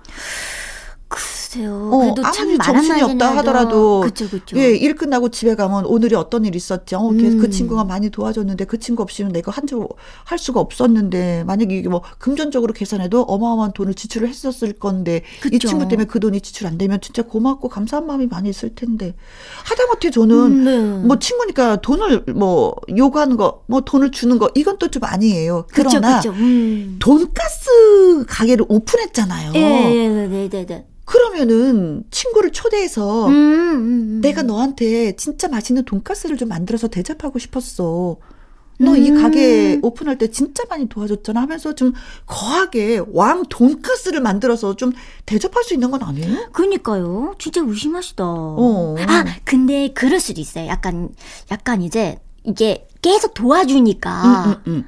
글쎄요. 1.09 1.91
어, 1.93 1.99
그래도 2.01 2.23
참 2.23 2.35
아무리 2.43 2.57
말 2.57 2.67
정신이 2.67 3.03
없다 3.03 3.37
하더라도 3.37 4.01
그쵸, 4.01 4.29
그쵸. 4.29 4.57
예, 4.59 4.75
일 4.75 4.97
끝나고 4.97 5.29
집에 5.29 5.55
가면 5.55 5.87
오늘이 5.87 6.17
어떤 6.17 6.45
일 6.45 6.57
있었지. 6.57 6.97
어, 6.97 7.11
걔- 7.11 7.29
음. 7.29 7.39
그 7.39 7.49
친구가 7.49 7.85
많이 7.85 8.11
도와줬는데 8.11 8.65
그 8.65 8.79
친구 8.81 9.03
없이는 9.03 9.31
내가 9.33 9.53
한줄 9.53 9.87
할 10.25 10.39
수가 10.39 10.59
없었는데 10.61 11.45
만약에 11.47 11.77
이게 11.79 11.89
뭐 11.89 12.03
금전적으로 12.19 12.73
계산해도 12.73 13.23
어마어마한 13.23 13.73
돈을 13.73 13.95
지출을 13.95 14.29
했었을 14.29 14.73
건데 14.73 15.23
이 15.47 15.51
그쵸. 15.51 15.69
친구 15.69 15.87
때문에 15.87 16.07
그 16.09 16.19
돈이 16.19 16.41
지출 16.41 16.67
안 16.67 16.77
되면 16.77 17.01
진짜 17.01 17.23
고맙고 17.23 17.69
감사한 17.69 18.07
마음이 18.07 18.27
많이 18.27 18.49
있을 18.49 18.75
텐데 18.75 19.15
하다못해 19.65 20.11
저는 20.11 20.37
음, 20.37 20.65
네. 20.65 21.07
뭐 21.07 21.19
친구니까 21.21 21.77
돈을 21.77 22.25
뭐 22.35 22.75
요구하는 22.97 23.37
거, 23.37 23.63
뭐 23.69 23.81
돈을 23.83 24.11
주는 24.11 24.39
거 24.39 24.51
이건 24.57 24.79
또 24.79 24.87
좀 24.89 25.03
아니에요. 25.05 25.67
그쵸, 25.71 25.89
그러나 25.91 26.17
그쵸. 26.21 26.31
음. 26.31 26.97
돈가스 27.01 28.25
가게를 28.29 28.65
오픈했잖아요. 28.69 29.53
예, 29.57 29.61
예, 29.61 30.09
네, 30.09 30.49
네, 30.49 30.65
네. 30.67 30.87
그러면은 31.07 32.05
친구를 32.11 32.53
초대해서 32.53 33.29
음, 33.29 33.33
음, 33.33 33.77
음. 33.79 34.21
내가 34.21 34.43
너한테 34.43 35.17
진짜 35.17 35.49
맛있는 35.49 35.85
돈가스를 35.85 36.37
좀 36.37 36.49
만들어서 36.49 36.89
대접하고 36.89 37.39
싶었어. 37.39 38.19
너이 38.79 39.11
음. 39.11 39.23
가게 39.23 39.79
오픈할 39.83 40.19
때 40.19 40.31
진짜 40.31 40.65
많이 40.69 40.87
도와줬잖아 40.89 41.41
하면서 41.41 41.75
좀 41.75 41.95
거하게 42.27 43.01
왕 43.13 43.45
돈가스를 43.49 44.21
만들어서 44.21 44.77
좀 44.77 44.93
대접할 45.25 45.65
수 45.65 45.73
있는 45.73 45.91
건 45.91 46.03
아니에요? 46.03 46.51
그니까요. 46.53 47.35
진짜 47.39 47.63
의심하시다. 47.65 48.25
어. 48.27 48.97
아, 49.07 49.25
근데 49.45 49.93
그럴 49.95 50.21
수도 50.21 50.41
있어요. 50.43 50.67
약간, 50.67 51.09
약간 51.51 51.81
이제, 51.81 52.19
이게 52.45 52.87
계속 53.01 53.33
도와주니까, 53.33 54.45
음, 54.45 54.51
음, 54.51 54.57
음. 54.67 54.85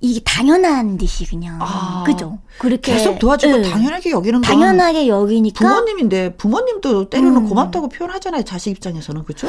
이게 0.00 0.20
당연한 0.20 0.96
듯이 0.96 1.26
그냥. 1.26 1.58
아. 1.60 2.04
그죠? 2.06 2.38
그렇게. 2.58 2.92
계속 2.94 3.18
도와주고 3.18 3.58
예. 3.58 3.62
당연하게 3.70 4.10
여기는 4.10 4.40
건 4.40 4.42
당연하게 4.42 5.08
여기니까. 5.08 5.66
부모님인데 5.68 6.36
부모님도 6.36 7.10
때로는 7.10 7.38
음. 7.38 7.48
고맙다고 7.48 7.88
표현하잖아요. 7.88 8.44
자식 8.44 8.70
입장에서는 8.70 9.24
그렇죠? 9.24 9.48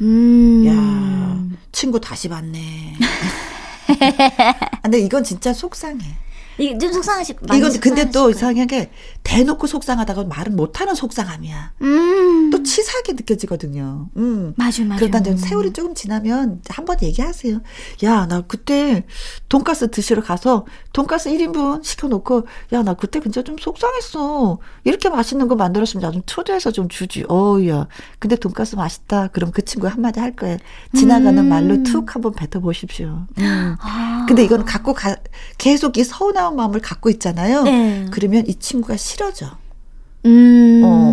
음. 0.00 0.64
야 0.66 1.56
친구 1.70 2.00
다시 2.00 2.28
봤네. 2.28 2.94
근데 4.82 4.98
이건 4.98 5.22
진짜 5.22 5.52
속상해. 5.52 6.04
이게 6.58 6.76
좀 6.78 6.92
속상하실 6.92 7.36
이건 7.54 7.80
근데 7.80 8.10
또. 8.10 8.30
이상하게 8.30 8.90
대놓고 9.26 9.66
속상하다가 9.66 10.24
말은 10.24 10.54
못하는 10.54 10.94
속상함이야. 10.94 11.72
음. 11.82 12.50
또 12.52 12.62
치사하게 12.62 13.14
느껴지거든요. 13.14 14.08
음. 14.16 14.54
맞아, 14.56 14.84
맞아. 14.84 15.00
그러다 15.00 15.18
이제 15.18 15.36
세월이 15.36 15.72
조금 15.72 15.94
지나면 15.96 16.62
한 16.68 16.84
번 16.86 16.96
얘기하세요. 17.02 17.60
야, 18.04 18.26
나 18.26 18.42
그때 18.42 19.04
돈가스 19.48 19.90
드시러 19.90 20.22
가서 20.22 20.64
돈가스 20.92 21.28
1인분 21.30 21.82
시켜놓고, 21.82 22.46
야, 22.72 22.82
나 22.84 22.94
그때 22.94 23.18
진짜 23.20 23.42
좀 23.42 23.56
속상했어. 23.58 24.58
이렇게 24.84 25.08
맛있는 25.08 25.48
거 25.48 25.56
만들었으면 25.56 26.02
나 26.02 26.12
좀 26.12 26.22
초대해서 26.24 26.70
좀 26.70 26.88
주지. 26.88 27.24
어우야. 27.28 27.88
근데 28.20 28.36
돈가스 28.36 28.76
맛있다. 28.76 29.28
그럼 29.28 29.50
그 29.50 29.64
친구 29.64 29.88
한마디 29.88 30.20
할 30.20 30.36
거예요. 30.36 30.58
지나가는 30.94 31.36
음. 31.36 31.48
말로 31.48 31.82
툭 31.82 32.14
한번 32.14 32.32
뱉어보십시오. 32.32 33.26
음. 33.38 33.76
아. 33.80 34.24
근데 34.28 34.44
이건 34.44 34.64
갖고 34.64 34.94
가, 34.94 35.16
계속 35.58 35.98
이 35.98 36.04
서운한 36.04 36.54
마음을 36.54 36.80
갖고 36.80 37.10
있잖아요. 37.10 37.64
네. 37.64 38.06
그러면 38.12 38.46
이 38.46 38.54
친구가 38.54 38.96
싫 38.96 39.15
어져. 39.24 39.46
음. 40.24 40.82
어, 40.84 41.12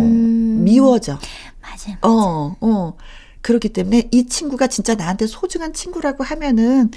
미워져. 0.62 1.18
맞아. 1.62 1.98
어, 2.02 2.56
어. 2.60 2.96
그렇기 3.42 3.68
때문에 3.70 4.08
이 4.10 4.26
친구가 4.26 4.68
진짜 4.68 4.94
나한테 4.94 5.26
소중한 5.26 5.72
친구라고 5.74 6.24
하면은, 6.24 6.90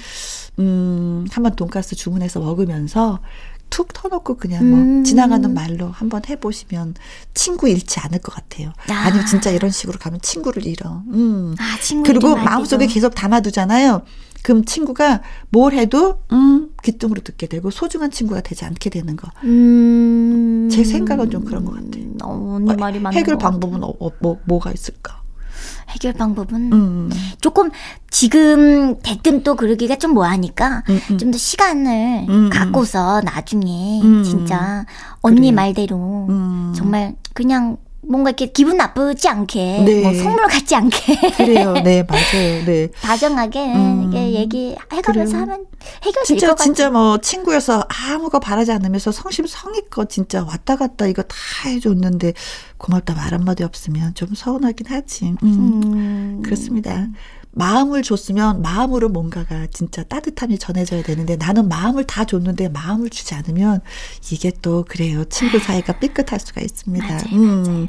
음, 0.59 1.25
한번 1.29 1.55
돈가스 1.55 1.95
주문해서 1.95 2.39
먹으면서 2.39 3.19
툭 3.69 3.91
터놓고 3.91 4.37
그냥 4.37 4.69
뭐 4.69 4.79
음. 4.79 5.03
지나가는 5.03 5.53
말로 5.53 5.87
한번 5.89 6.21
해보시면 6.27 6.95
친구 7.33 7.67
잃지 7.67 7.99
않을 7.99 8.19
것 8.19 8.33
같아요. 8.33 8.71
아. 8.89 8.93
아. 8.93 9.09
니면 9.09 9.25
진짜 9.25 9.51
이런 9.51 9.71
식으로 9.71 9.99
가면 9.99 10.21
친구를 10.21 10.65
잃어. 10.65 11.03
음. 11.09 11.53
아, 11.59 11.77
친구 11.81 12.03
그리고 12.03 12.29
좀 12.29 12.43
마음속에. 12.45 12.87
계속 12.87 13.13
담아두잖아요. 13.13 14.03
그럼 14.43 14.63
친구가 14.63 15.21
뭘 15.49 15.73
해도 15.73 16.21
음 16.31 16.69
귀뚱으로 16.81 17.21
듣게 17.21 17.47
되고 17.47 17.69
소중한 17.69 18.09
친구가 18.09 18.39
되지 18.39 18.63
않게 18.63 18.89
되는 18.89 19.17
거. 19.17 19.29
음. 19.43 20.56
제 20.69 20.83
생각은 20.83 21.29
좀 21.29 21.43
그런 21.45 21.65
것 21.65 21.75
같아요. 21.75 22.03
어, 22.23 22.55
언니 22.55 22.75
말이 22.75 22.99
맞는 22.99 23.17
해결. 23.17 23.37
방법은 23.37 23.83
어, 23.83 23.93
어, 23.99 24.09
뭐 24.19 24.37
뭐가 24.45 24.71
있을까? 24.71 25.21
해결 25.89 26.13
방법은 26.13 26.73
음. 26.73 27.09
조금 27.39 27.69
지금 28.11 28.99
대뜸 28.99 29.43
또 29.43 29.55
그러기가 29.55 29.95
좀 29.95 30.13
뭐하니까 30.13 30.83
음, 30.89 30.99
음. 31.11 31.17
좀더 31.17 31.37
시간을 31.37 32.25
음, 32.29 32.49
갖고서 32.51 33.21
나중에 33.21 34.01
음. 34.03 34.23
진짜 34.23 34.85
언니 35.21 35.37
그래요. 35.37 35.53
말대로 35.53 36.27
음. 36.29 36.73
정말 36.75 37.15
그냥 37.33 37.77
뭔가 38.07 38.29
이렇게 38.29 38.47
기분 38.47 38.77
나쁘지 38.77 39.27
않게 39.27 39.83
네. 39.85 40.01
뭐 40.01 40.13
속물 40.13 40.47
같지 40.47 40.75
않게 40.75 41.31
그래요. 41.37 41.73
네, 41.83 42.03
맞아요. 42.07 42.65
네. 42.65 42.87
다정하게 43.01 43.73
음. 43.73 44.03
이게 44.07 44.31
얘기해가면서 44.33 45.03
그래요. 45.11 45.27
하면 45.41 45.65
해결될 46.03 46.23
진짜. 46.25 46.55
진짜 46.55 46.89
뭐 46.89 47.17
친구여서 47.17 47.83
아무거 48.09 48.39
바라지 48.39 48.71
않으면서 48.71 49.11
성심성의껏 49.11 50.09
진짜 50.09 50.43
왔다 50.43 50.75
갔다 50.77 51.05
이거 51.07 51.21
다 51.23 51.35
해줬는데 51.65 52.33
고맙다 52.77 53.13
말 53.15 53.33
한마디 53.33 53.63
없으면 53.63 54.13
좀 54.13 54.29
서운하긴 54.33 54.87
하지. 54.87 55.35
음. 55.43 55.81
음. 55.83 56.41
그렇습니다. 56.43 57.07
마음을 57.57 58.03
줬으면 58.03 58.61
마음으로 58.61 59.09
뭔가가 59.09 59.67
진짜 59.73 60.03
따뜻함이 60.03 60.59
전해져야 60.59 61.01
되는데 61.01 61.35
나는 61.35 61.67
마음을 61.67 62.05
다 62.05 62.23
줬는데 62.23 62.69
마음을 62.69 63.09
주지 63.09 63.33
않으면 63.33 63.81
이게 64.31 64.51
또 64.61 64.85
그래요. 64.87 65.25
친구 65.25 65.57
사이가 65.59 65.99
삐끗할 65.99 66.39
수가 66.39 66.61
있습니다. 66.61 67.07
맞아요, 67.07 67.23
음. 67.33 67.87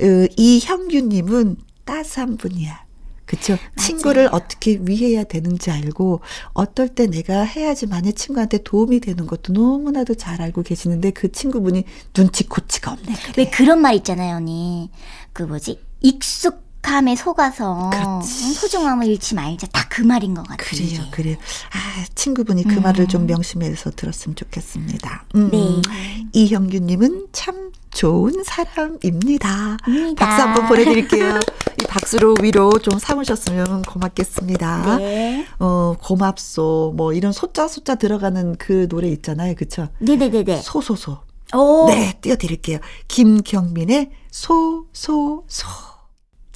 어, 0.00 0.26
이형규님은 0.36 1.56
따스한 1.84 2.36
분이야. 2.36 2.88
그쵸? 3.24 3.58
친구를 3.76 4.30
어떻게 4.32 4.80
위해야 4.80 5.22
되는지 5.22 5.70
알고 5.70 6.20
어떨 6.54 6.88
때 6.88 7.06
내가 7.06 7.42
해야지만의 7.42 8.14
친구한테 8.14 8.62
도움이 8.62 9.00
되는 9.00 9.26
것도 9.26 9.52
너무나도 9.52 10.14
잘 10.14 10.40
알고 10.40 10.62
계시는데 10.62 11.10
그 11.10 11.30
친구분이 11.30 11.84
눈치코치가 12.16 12.92
없네. 12.92 13.14
그래. 13.14 13.32
왜 13.36 13.50
그런 13.50 13.82
말 13.82 13.94
있잖아요, 13.96 14.36
언니. 14.36 14.90
그 15.34 15.42
뭐지? 15.42 15.78
익숙 16.00 16.67
함에 16.82 17.16
속아서 17.16 17.90
그렇지. 17.90 18.54
소중함을 18.54 19.06
잃지 19.06 19.34
말자. 19.34 19.66
딱 19.68 19.88
그 19.98 20.02
말인 20.02 20.32
것 20.34 20.46
같아요. 20.46 20.70
그래요. 20.70 21.02
그래요. 21.10 21.36
아, 21.72 22.04
친구분이 22.14 22.62
그 22.68 22.74
말을 22.78 23.08
좀 23.08 23.26
명심해서 23.26 23.90
들었으면 23.90 24.36
좋겠습니다. 24.36 25.24
음, 25.34 25.50
네. 25.50 26.24
이형규님은 26.32 27.26
참 27.32 27.72
좋은 27.90 28.44
사람입니다. 28.44 29.76
입니다. 29.88 30.24
박수 30.24 30.40
한번 30.42 30.68
보내드릴게요. 30.68 31.40
이 31.82 31.86
박수로 31.88 32.36
위로 32.40 32.70
좀 32.78 32.96
삼으셨으면 32.96 33.82
고맙겠습니다. 33.82 34.98
네. 34.98 35.46
어, 35.58 35.96
고맙소. 36.00 36.94
뭐 36.96 37.12
이런 37.12 37.32
소자 37.32 37.66
소자 37.66 37.96
들어가는 37.96 38.54
그 38.56 38.86
노래 38.88 39.08
있잖아요. 39.08 39.56
그쵸? 39.56 39.88
네네네네. 39.98 40.58
소소소. 40.62 41.18
오. 41.56 41.86
네, 41.88 42.16
띄워드릴게요. 42.20 42.78
김경민의 43.08 44.10
소소소. 44.30 45.44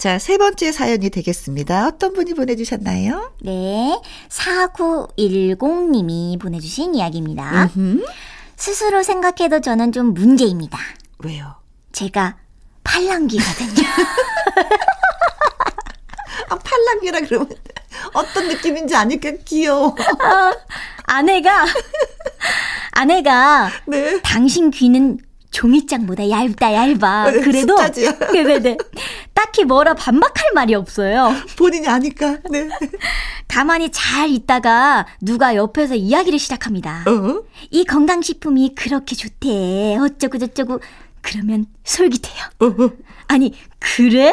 자, 0.03 0.19
세 0.19 0.37
번째 0.37 0.73
사연이 0.73 1.11
되겠습니다. 1.11 1.87
어떤 1.87 2.13
분이 2.13 2.35
보내주셨나요? 2.35 3.35
네. 3.41 4.01
4910님이 4.31 6.41
보내주신 6.41 6.97
이야기입니다. 6.97 7.71
음흠. 7.77 8.05
스스로 8.57 9.05
생각해도 9.05 9.61
저는 9.61 9.93
좀 9.93 10.13
문제입니다. 10.13 10.77
왜요? 11.19 11.55
제가 11.93 12.37
팔랑귀거든요. 12.83 13.87
아, 16.51 16.59
팔랑귀라 16.59 17.21
그러면 17.21 17.49
어떤 18.13 18.49
느낌인지 18.49 18.97
아니까 18.97 19.31
귀여워. 19.45 19.95
아내가, 21.05 21.65
아내가 22.91 23.71
네. 23.87 24.21
당신 24.23 24.73
귀는 24.73 25.21
종이장보다 25.53 26.29
얇다, 26.29 26.73
얇아. 26.73 27.31
네, 27.31 27.41
그래도. 27.41 27.77
숫자지요. 27.77 28.11
네네네. 28.33 28.77
딱히 29.35 29.65
뭐라 29.65 29.95
반박할 29.95 30.53
말이 30.55 30.75
없어요. 30.75 31.33
본인이 31.57 31.87
아니까. 31.87 32.39
네. 32.51 32.69
가만히 33.47 33.91
잘 33.91 34.31
있다가 34.31 35.07
누가 35.21 35.55
옆에서 35.55 35.95
이야기를 35.95 36.39
시작합니다. 36.39 37.05
어? 37.07 37.43
이 37.71 37.85
건강식품이 37.85 38.75
그렇게 38.75 39.15
좋대. 39.15 39.97
어쩌고 39.99 40.39
저쩌고. 40.39 40.81
그러면 41.21 41.67
솔깃해요. 41.85 42.45
어? 42.61 42.91
아니, 43.29 43.55
그래? 43.79 44.33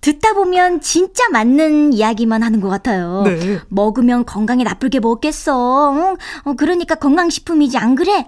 듣다 0.00 0.32
보면 0.32 0.80
진짜 0.80 1.28
맞는 1.30 1.92
이야기만 1.92 2.42
하는 2.42 2.60
것 2.60 2.68
같아요. 2.68 3.22
네. 3.24 3.60
먹으면 3.68 4.24
건강에 4.26 4.64
나쁠 4.64 4.90
게 4.90 4.98
뭐겠어. 4.98 5.92
응? 5.94 6.16
어, 6.44 6.54
그러니까 6.54 6.96
건강식품이지, 6.96 7.78
안 7.78 7.94
그래? 7.94 8.12
하, 8.12 8.26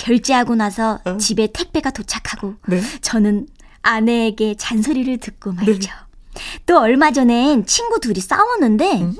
결제하고 0.00 0.54
나서 0.54 0.98
어? 1.04 1.16
집에 1.18 1.46
택배가 1.52 1.90
도착하고 1.90 2.54
네. 2.66 2.80
저는 3.02 3.46
아내에게 3.82 4.54
잔소리를 4.56 5.18
듣고 5.18 5.52
말죠. 5.52 5.90
또 6.64 6.78
얼마 6.78 7.10
전엔 7.12 7.66
친구 7.66 8.00
둘이 8.00 8.20
싸웠는데 8.20 9.02
음. 9.02 9.14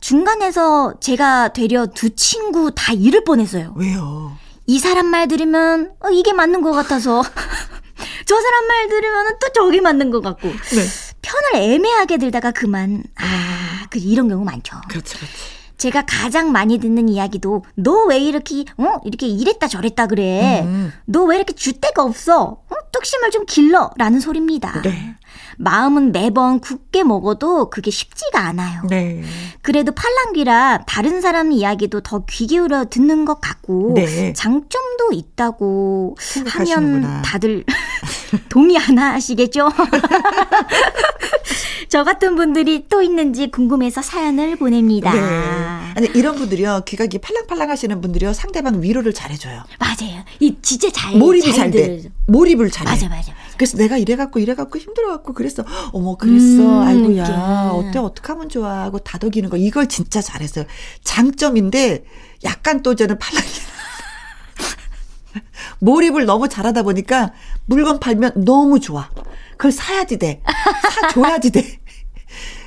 중간에서 0.00 0.94
제가 1.00 1.52
되려 1.52 1.86
두 1.86 2.10
친구 2.10 2.72
다 2.74 2.92
잃을 2.92 3.24
뻔했어요. 3.24 3.74
왜요? 3.76 4.36
이 4.66 4.78
사람 4.78 5.06
말 5.06 5.28
들으면 5.28 5.92
어, 6.00 6.08
이게 6.10 6.32
맞는 6.32 6.62
것 6.62 6.72
같아서 6.72 7.22
저 8.26 8.40
사람 8.40 8.66
말 8.66 8.88
들으면 8.88 9.36
또 9.40 9.52
저기 9.54 9.80
맞는 9.80 10.10
것 10.10 10.22
같고 10.22 10.48
네. 10.48 10.86
편을 11.20 11.70
애매하게 11.70 12.18
들다가 12.18 12.50
그만 12.50 13.02
아, 13.16 13.86
그 13.90 13.98
이런 13.98 14.28
경우 14.28 14.44
많죠. 14.44 14.80
그렇지, 14.88 15.16
그렇지. 15.16 15.34
제가 15.76 16.04
가장 16.06 16.52
많이 16.52 16.78
듣는 16.78 17.08
이야기도 17.08 17.64
너 17.74 18.04
왜 18.06 18.18
이렇게 18.18 18.64
어 18.76 19.00
이렇게 19.04 19.26
이랬다 19.26 19.66
저랬다 19.68 20.06
그래. 20.06 20.62
음. 20.64 20.92
너왜 21.06 21.36
이렇게 21.36 21.54
줏대가 21.54 22.00
없어? 22.04 22.42
어? 22.42 22.74
뚝심을 22.92 23.30
좀 23.30 23.44
길러라는 23.46 24.20
소리입니다. 24.20 24.82
네. 24.82 25.16
마음은 25.56 26.12
매번 26.12 26.60
굳게 26.60 27.04
먹어도 27.04 27.70
그게 27.70 27.90
쉽지가 27.90 28.40
않아요. 28.40 28.82
네. 28.88 29.22
그래도 29.62 29.92
팔랑귀라 29.92 30.84
다른 30.86 31.20
사람 31.20 31.50
이야기도 31.52 32.00
더 32.00 32.24
귀 32.26 32.46
기울여 32.46 32.86
듣는 32.86 33.24
것 33.24 33.40
같고 33.40 33.92
네. 33.94 34.32
장점도 34.32 35.12
있다고 35.12 36.16
생각하시는구나. 36.20 37.08
하면 37.08 37.22
다들 37.22 37.64
동의하나 38.50 39.12
하시겠죠? 39.14 39.68
저 41.88 42.04
같은 42.04 42.36
분들이 42.36 42.86
또 42.88 43.02
있는지 43.02 43.50
궁금해서 43.50 44.02
사연을 44.02 44.56
보냅니다. 44.56 45.12
네. 45.12 45.20
아니, 45.96 46.08
이런 46.14 46.36
분들이요. 46.36 46.82
귀각이 46.86 47.18
팔랑팔랑 47.18 47.70
하시는 47.70 48.00
분들이요. 48.00 48.32
상대방 48.32 48.82
위로를 48.82 49.12
잘해줘요. 49.12 49.62
맞아요. 49.78 50.24
이 50.40 50.56
진짜 50.62 50.90
잘 50.90 51.16
몰입이 51.16 51.52
잘 51.52 51.70
돼. 51.70 51.98
들어요. 51.98 52.10
몰입을 52.26 52.70
잘해. 52.70 52.90
맞아, 52.90 53.08
맞아, 53.08 53.32
맞아. 53.32 53.44
그래서 53.56 53.76
내가 53.76 53.98
이래갖고 53.98 54.38
이래갖고 54.40 54.78
힘들어갖고 54.78 55.32
그랬어. 55.34 55.64
어머 55.92 56.16
그랬어. 56.16 56.62
음, 56.62 56.82
아이고야 56.82 57.26
이렇게. 57.26 57.32
어때 57.32 57.98
어떡하면 57.98 58.48
좋아 58.48 58.82
하고 58.82 58.98
다독이는 58.98 59.50
거 59.50 59.56
이걸 59.56 59.88
진짜 59.88 60.20
잘했어요. 60.20 60.64
장점인데 61.04 62.04
약간 62.44 62.82
또 62.82 62.94
저는 62.94 63.18
팔랑이 63.18 63.46
몰입을 65.80 66.24
너무 66.26 66.48
잘하다 66.48 66.82
보니까 66.82 67.32
물건 67.66 68.00
팔면 68.00 68.44
너무 68.44 68.80
좋아. 68.80 69.08
그걸 69.56 69.72
사야지 69.72 70.18
돼. 70.18 70.42
사줘야지 71.02 71.50
돼. 71.50 71.78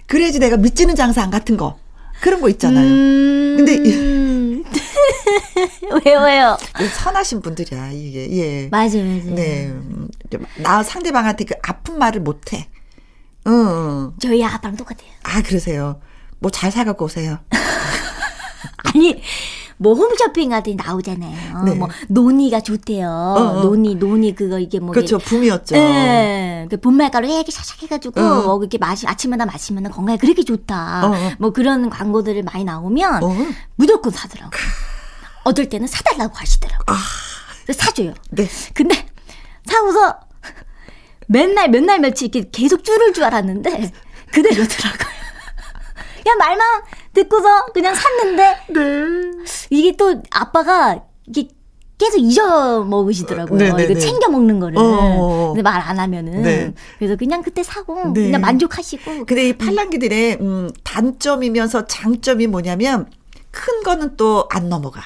그래야지 0.07 0.39
내가 0.39 0.57
미치는 0.57 0.95
장사 0.95 1.21
안 1.21 1.29
같은 1.29 1.57
거 1.57 1.77
그런 2.21 2.41
거 2.41 2.49
있잖아요. 2.49 2.87
근데 2.87 3.73
이- 3.75 3.93
음. 3.93 4.63
왜요, 6.05 6.19
왜요? 6.21 6.57
선하신 6.93 7.41
분들이야 7.41 7.91
이게 7.91 8.29
예. 8.37 8.67
맞아, 8.69 8.97
맞아. 8.97 9.25
네. 9.31 9.67
음, 9.67 10.07
좀나 10.29 10.83
상대방한테 10.83 11.45
그 11.45 11.55
아픈 11.63 11.97
말을 11.99 12.21
못 12.21 12.53
해. 12.53 12.67
응, 13.47 13.53
응. 13.53 14.13
저희 14.21 14.43
아빠랑 14.43 14.75
똑같아요. 14.77 15.09
아, 15.23 15.41
그러세요. 15.41 16.01
뭐 16.39 16.51
잘 16.51 16.71
사갖고 16.71 17.05
오세요. 17.05 17.39
아니, 18.93 19.21
뭐 19.77 19.93
홈쇼핑 19.93 20.49
같은 20.49 20.75
데 20.75 20.83
나오잖아요. 20.83 21.63
네. 21.63 21.75
뭐 21.75 21.87
논이가 22.07 22.61
좋대요. 22.61 23.07
어. 23.09 23.61
논이, 23.61 23.95
논이 23.95 24.35
그거 24.35 24.57
이게 24.59 24.79
뭐. 24.79 24.91
그렇죠. 24.91 25.19
붐이었죠. 25.19 25.75
예, 25.75 26.67
그 26.69 26.77
봄말가루 26.77 27.27
이렇게 27.27 27.51
샥샥 27.51 27.83
해가지고 27.83 28.19
어. 28.19 28.41
뭐 28.43 28.59
이렇게 28.59 28.77
마시 28.77 29.07
아침마다 29.07 29.45
마시면 29.45 29.91
건강에 29.91 30.17
그렇게 30.17 30.43
좋다. 30.43 31.07
어, 31.07 31.11
어. 31.11 31.31
뭐 31.37 31.51
그런 31.51 31.89
광고들을 31.89 32.43
많이 32.43 32.63
나오면 32.63 33.23
어. 33.23 33.35
무조건 33.75 34.11
사더라고. 34.11 34.51
어떨 35.43 35.69
때는 35.69 35.87
사달라고 35.87 36.35
하시더라고. 36.35 36.83
그래서 37.63 37.85
사줘요. 37.85 38.13
네. 38.31 38.47
근데 38.73 39.05
사고서 39.65 40.19
맨날 41.27 41.69
몇날 41.69 41.99
며칠 41.99 42.33
이렇게 42.33 42.49
계속 42.51 42.83
줄을 42.83 43.13
줄 43.13 43.23
알았는데 43.25 43.91
그대로더라고요. 44.31 45.17
그냥 46.23 46.37
말만 46.37 46.81
듣고서 47.17 47.65
그냥 47.73 47.95
샀는데 47.95 48.57
네. 48.69 48.81
이게 49.71 49.95
또 49.97 50.21
아빠가 50.29 51.01
이게 51.25 51.47
계속 51.97 52.19
잊어먹으시더라고요. 52.19 53.57
네 53.57 53.71
네네. 53.73 53.83
이거 53.91 53.99
챙겨 53.99 54.29
먹는 54.29 54.59
거를. 54.59 54.77
어어어. 54.77 55.47
근데 55.49 55.63
말 55.63 55.81
안 55.81 55.97
하면은. 55.97 56.43
네. 56.43 56.73
그래서 56.99 57.15
그냥 57.15 57.41
그때 57.41 57.63
사고 57.63 57.95
네. 58.13 58.25
그냥 58.25 58.41
만족하시고. 58.41 59.25
근데 59.25 59.49
이 59.49 59.57
팔랑귀들의 59.57 60.37
음, 60.41 60.69
단점이면서 60.83 61.87
장점이 61.87 62.45
뭐냐면 62.45 63.09
큰 63.49 63.81
거는 63.83 64.15
또 64.15 64.47
안 64.51 64.69
넘어가. 64.69 65.01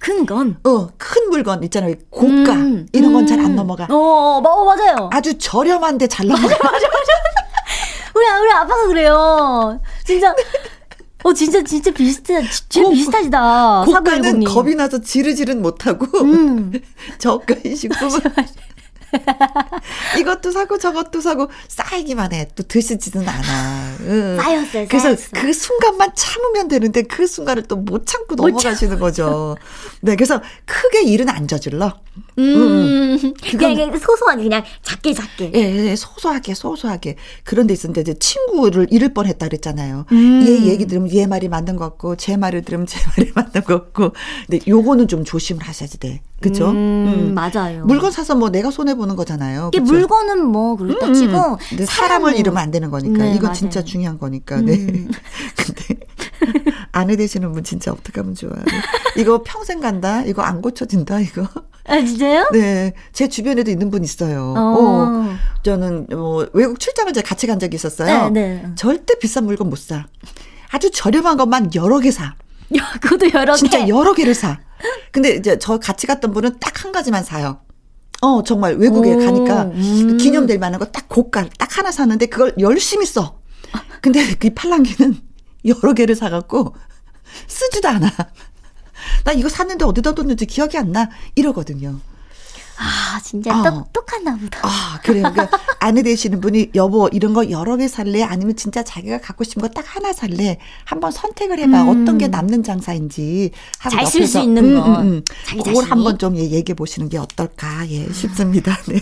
큰 0.00 0.26
건. 0.26 0.56
어, 0.64 0.88
큰 0.98 1.30
물건 1.30 1.62
있잖아요. 1.62 1.94
고가 2.10 2.54
음, 2.54 2.88
이런 2.92 3.12
건 3.12 3.24
잘안 3.24 3.52
음. 3.52 3.54
넘어가. 3.56 3.84
어, 3.88 3.94
어, 3.94 4.38
어, 4.44 4.64
맞아요. 4.64 5.10
아주 5.12 5.38
저렴한데 5.38 6.08
잘 6.08 6.26
넘어가. 6.26 6.56
우리, 8.16 8.24
우리 8.26 8.52
아빠가 8.52 8.86
그래요. 8.88 9.80
진짜. 10.04 10.34
어, 11.24 11.32
진짜, 11.34 11.62
진짜 11.62 11.90
비슷해. 11.92 12.42
진짜 12.50 12.82
고- 12.82 12.90
비슷하시다. 12.90 13.84
고가는. 13.86 14.44
겁이 14.44 14.74
나서 14.74 15.00
지르지른 15.00 15.62
못하고 15.62 16.06
음. 16.24 16.72
저가인 17.18 17.76
식품은 17.76 18.20
이것도 20.18 20.50
사고 20.50 20.78
저것도 20.78 21.20
사고 21.20 21.48
쌓이기만 21.68 22.32
해. 22.32 22.48
또 22.54 22.62
드시지는 22.62 23.28
않아. 23.28 23.96
응. 24.00 24.36
쌓였어요, 24.40 24.86
그래서 24.88 25.14
쌓였어. 25.14 25.28
그 25.34 25.52
순간만 25.52 26.12
참으면 26.16 26.68
되는데 26.68 27.02
그 27.02 27.26
순간을 27.26 27.64
또 27.64 27.82
못 27.82 28.06
참고 28.06 28.34
넘어가시는 28.36 28.98
거죠. 28.98 29.56
네, 30.00 30.14
그래서 30.16 30.40
크게 30.64 31.02
일은 31.02 31.28
안 31.28 31.46
저질러. 31.48 32.00
음. 32.38 33.18
그냥, 33.50 33.74
그냥 33.74 33.98
소소하게, 33.98 34.42
그냥 34.44 34.62
작게, 34.82 35.12
작게. 35.12 35.52
예, 35.54 35.88
예, 35.88 35.96
소소하게, 35.96 36.54
소소하게. 36.54 37.16
그런 37.44 37.66
데 37.66 37.74
있었는데, 37.74 38.00
이제 38.02 38.14
친구를 38.18 38.86
잃을 38.90 39.12
뻔 39.14 39.26
했다 39.26 39.46
그랬잖아요. 39.48 40.06
음. 40.12 40.44
얘 40.46 40.70
얘기 40.70 40.86
들으면 40.86 41.12
얘 41.12 41.26
말이 41.26 41.48
맞는 41.48 41.76
것 41.76 41.84
같고, 41.90 42.16
제 42.16 42.36
말을 42.36 42.62
들으면 42.62 42.86
제 42.86 42.98
말이 43.16 43.32
맞는 43.34 43.64
것 43.64 43.92
같고. 43.92 44.12
근데 44.48 44.64
요거는 44.66 45.08
좀 45.08 45.24
조심을 45.24 45.62
하셔야지 45.66 45.98
돼. 45.98 46.22
그쵸? 46.42 46.70
음, 46.70 47.32
맞아요. 47.34 47.84
물건 47.86 48.10
사서 48.10 48.34
뭐 48.34 48.50
내가 48.50 48.70
손해 48.70 48.94
보는 48.94 49.16
거잖아요. 49.16 49.70
이게 49.72 49.80
그쵸? 49.80 49.92
물건은 49.92 50.44
뭐, 50.46 50.76
그렇다 50.76 51.06
음, 51.06 51.14
치고. 51.14 51.32
음. 51.78 51.84
사람을 51.86 52.32
사람은- 52.32 52.38
잃으면 52.38 52.58
안 52.58 52.70
되는 52.70 52.90
거니까. 52.90 53.24
네, 53.24 53.30
이건 53.30 53.42
맞아요. 53.44 53.54
진짜 53.54 53.82
중요한 53.82 54.18
거니까. 54.18 54.60
네. 54.60 54.74
음. 54.74 55.10
근데 55.56 56.00
아내 56.92 57.16
되시는 57.16 57.52
분 57.52 57.64
진짜 57.64 57.92
어떡하면 57.92 58.34
좋아요. 58.34 58.62
이거 59.16 59.42
평생 59.44 59.80
간다? 59.80 60.22
이거 60.24 60.42
안 60.42 60.60
고쳐진다? 60.60 61.20
이거? 61.20 61.46
아, 61.86 61.98
진짜요? 62.00 62.48
네. 62.52 62.92
제 63.12 63.28
주변에도 63.28 63.70
있는 63.70 63.90
분 63.90 64.04
있어요. 64.04 64.54
어. 64.56 64.76
어. 64.78 65.34
저는 65.62 66.06
뭐 66.10 66.46
외국 66.52 66.78
출장을 66.78 67.12
제가 67.12 67.26
같이 67.28 67.46
간 67.46 67.58
적이 67.58 67.76
있었어요. 67.76 68.30
네, 68.30 68.40
네. 68.62 68.68
절대 68.76 69.18
비싼 69.18 69.44
물건 69.46 69.70
못 69.70 69.78
사. 69.78 70.06
아주 70.70 70.90
저렴한 70.90 71.36
것만 71.36 71.70
여러 71.74 71.98
개 72.00 72.10
사. 72.10 72.24
야, 72.76 72.90
그것도 73.00 73.30
여러 73.34 73.54
진짜 73.54 73.78
개. 73.84 73.88
여러 73.88 74.14
개를 74.14 74.34
사. 74.34 74.58
근데 75.12 75.34
이제 75.34 75.58
저 75.58 75.78
같이 75.78 76.06
갔던 76.06 76.32
분은 76.32 76.58
딱 76.58 76.72
한 76.84 76.90
가지만 76.92 77.22
사요. 77.22 77.60
어, 78.22 78.42
정말 78.42 78.74
외국에 78.76 79.14
오, 79.14 79.18
가니까 79.18 79.64
음. 79.64 80.16
기념될 80.18 80.58
만한 80.58 80.78
거 80.80 80.86
딱 80.90 81.08
고가 81.08 81.48
딱 81.58 81.78
하나 81.78 81.92
샀는데 81.92 82.26
그걸 82.26 82.54
열심히 82.58 83.06
써. 83.06 83.40
근데 84.00 84.34
그 84.36 84.50
팔랑귀는 84.54 85.20
여러 85.66 85.92
개를 85.94 86.16
사갖고 86.16 86.74
쓰지도 87.46 87.88
않아. 87.88 88.10
나 89.24 89.32
이거 89.32 89.48
샀는데 89.48 89.84
어디다 89.84 90.14
뒀는지 90.14 90.46
기억이 90.46 90.76
안 90.78 90.90
나. 90.92 91.08
이러거든요. 91.34 91.98
아, 92.78 93.20
진짜 93.22 93.50
어. 93.58 93.62
똑똑하나 93.62 94.36
보다. 94.36 94.60
아, 94.62 94.98
그래요. 95.02 95.30
그러니까 95.32 95.48
아내 95.78 96.02
되시는 96.02 96.40
분이 96.40 96.70
여보 96.74 97.08
이런 97.12 97.32
거 97.34 97.48
여러 97.50 97.76
개 97.76 97.86
살래? 97.88 98.22
아니면 98.22 98.56
진짜 98.56 98.82
자기가 98.82 99.20
갖고 99.20 99.44
싶은 99.44 99.60
거 99.62 99.68
딱 99.68 99.84
하나 99.96 100.12
살래? 100.12 100.58
한번 100.84 101.10
선택을 101.12 101.58
해봐. 101.60 101.82
음. 101.82 101.88
어떤 101.88 102.18
게 102.18 102.28
남는 102.28 102.62
장사인지 102.62 103.50
잘 103.90 104.06
쓸 104.06 104.26
수 104.26 104.38
있는 104.40 104.74
거. 104.74 105.22
자기 105.46 105.62
그걸. 105.62 105.84
한번 105.84 106.18
좀 106.18 106.36
예, 106.36 106.42
얘기해 106.42 106.74
보시는 106.74 107.08
게 107.08 107.18
어떨까 107.18 107.88
예 107.88 108.12
싶습니다. 108.12 108.78
네. 108.88 109.00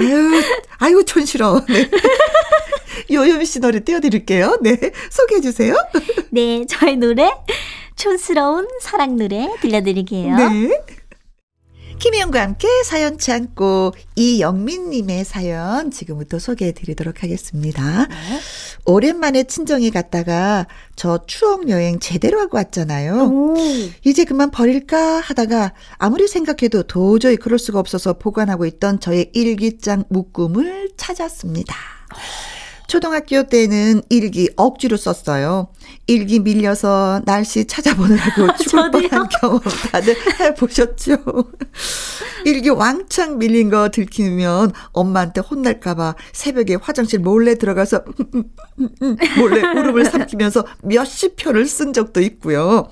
아유, 0.00 0.42
아유 0.78 1.04
촌스러워. 1.04 1.64
네. 1.68 1.90
요요미 3.10 3.44
씨 3.46 3.60
노래 3.60 3.80
띄워드릴게요. 3.80 4.58
네, 4.62 4.76
소개해 5.10 5.40
주세요. 5.40 5.74
네, 6.30 6.64
저희 6.68 6.96
노래 6.96 7.30
촌스러운 7.96 8.66
사랑 8.80 9.16
노래 9.16 9.48
들려드릴게요. 9.60 10.36
네. 10.36 10.80
김희영과 12.00 12.40
함께 12.40 12.66
사연 12.82 13.18
참고 13.18 13.92
이영민님의 14.16 15.26
사연 15.26 15.90
지금부터 15.90 16.38
소개해 16.38 16.72
드리도록 16.72 17.22
하겠습니다. 17.22 18.08
오랜만에 18.86 19.44
친정에 19.44 19.90
갔다가 19.90 20.66
저 20.96 21.26
추억 21.26 21.68
여행 21.68 22.00
제대로 22.00 22.40
하고 22.40 22.56
왔잖아요. 22.56 23.28
오, 23.30 23.54
이제 24.02 24.24
그만 24.24 24.50
버릴까 24.50 25.20
하다가 25.20 25.74
아무리 25.98 26.26
생각해도 26.26 26.84
도저히 26.84 27.36
그럴 27.36 27.58
수가 27.58 27.78
없어서 27.78 28.14
보관하고 28.14 28.64
있던 28.64 28.98
저의 28.98 29.30
일기장 29.34 30.04
묶음을 30.08 30.92
찾았습니다. 30.96 31.74
초등학교 32.90 33.44
때는 33.44 34.02
일기 34.08 34.50
억지로 34.56 34.96
썼어요. 34.96 35.68
일기 36.08 36.40
밀려서 36.40 37.22
날씨 37.24 37.64
찾아보느라고 37.64 38.56
죽을. 38.68 38.90
뻔한 38.90 39.28
경험 39.40 39.60
다들 39.60 40.16
해보셨죠? 40.40 41.16
일기 42.44 42.68
왕창 42.68 43.38
밀린 43.38 43.70
거 43.70 43.90
들키면 43.90 44.72
엄마한테 44.90 45.40
혼날까봐 45.40 46.16
새벽에 46.32 46.74
화장실 46.82 47.20
몰래 47.20 47.54
들어가서 47.54 48.02
몰래 49.38 49.62
울음을 49.62 50.04
삼키면서 50.06 50.66
몇십 50.82 51.36
표를 51.36 51.66
쓴 51.66 51.92
적도 51.92 52.20
있고요. 52.20 52.88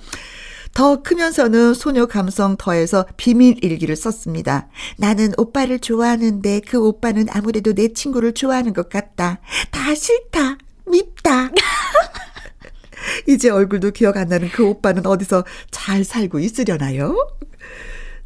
더 0.75 1.03
크면서는 1.03 1.75
소녀 1.75 2.07
감성 2.07 2.57
더해서 2.57 3.07
비밀 3.17 3.63
일기를 3.63 3.97
썼습니다. 3.97 4.69
나는 4.97 5.33
오빠를 5.37 5.79
좋아하는데 5.79 6.61
그 6.67 6.79
오빠는 6.79 7.27
아무래도 7.31 7.73
내 7.73 7.93
친구를 7.93 8.35
좋아하는 8.35 8.73
것 8.73 8.89
같다. 8.89 9.41
다 9.71 9.95
싫다. 9.95 10.59
밉다. 10.87 11.51
이제 13.29 13.51
얼굴도 13.51 13.93
기억 13.93 14.17
안 14.17 14.29
나는 14.29 14.49
그 14.51 14.65
오빠는 14.65 15.07
어디서 15.07 15.45
잘 15.71 16.05
살고 16.05 16.39
있으려나요? 16.41 17.17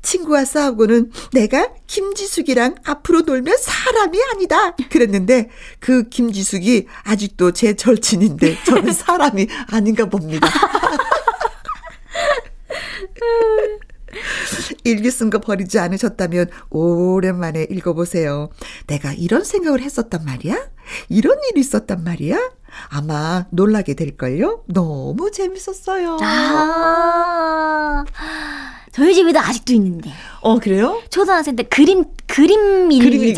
친구와 0.02 0.44
싸우고는 0.44 1.12
내가 1.32 1.70
김지숙이랑 1.86 2.74
앞으로 2.84 3.20
놀면 3.20 3.56
사람이 3.56 4.18
아니다. 4.32 4.74
그랬는데 4.90 5.48
그 5.78 6.08
김지숙이 6.08 6.86
아직도 7.04 7.52
제 7.52 7.74
절친인데 7.74 8.64
저는 8.64 8.92
사람이 8.92 9.46
아닌가 9.68 10.06
봅니다. 10.06 10.48
일기 14.84 15.10
쓴 15.10 15.30
거 15.30 15.38
버리지 15.38 15.78
않으셨다면 15.78 16.50
오랜만에 16.70 17.66
읽어보세요. 17.70 18.50
내가 18.86 19.12
이런 19.14 19.42
생각을 19.44 19.80
했었단 19.80 20.24
말이야? 20.24 20.56
이런 21.08 21.38
일이 21.50 21.60
있었단 21.60 22.04
말이야? 22.04 22.36
아마 22.88 23.46
놀라게 23.50 23.94
될걸요? 23.94 24.64
너무 24.66 25.30
재밌었어요. 25.30 26.18
아, 26.22 28.04
저희 28.92 29.14
집에도 29.14 29.38
아직도 29.40 29.72
있는데. 29.74 30.10
어, 30.40 30.58
그래요? 30.58 31.00
초등학생 31.10 31.56
때 31.56 31.62
그림 31.64 32.04
그림 32.26 32.90
일기 32.92 33.04
그림 33.10 33.22
일기 33.22 33.34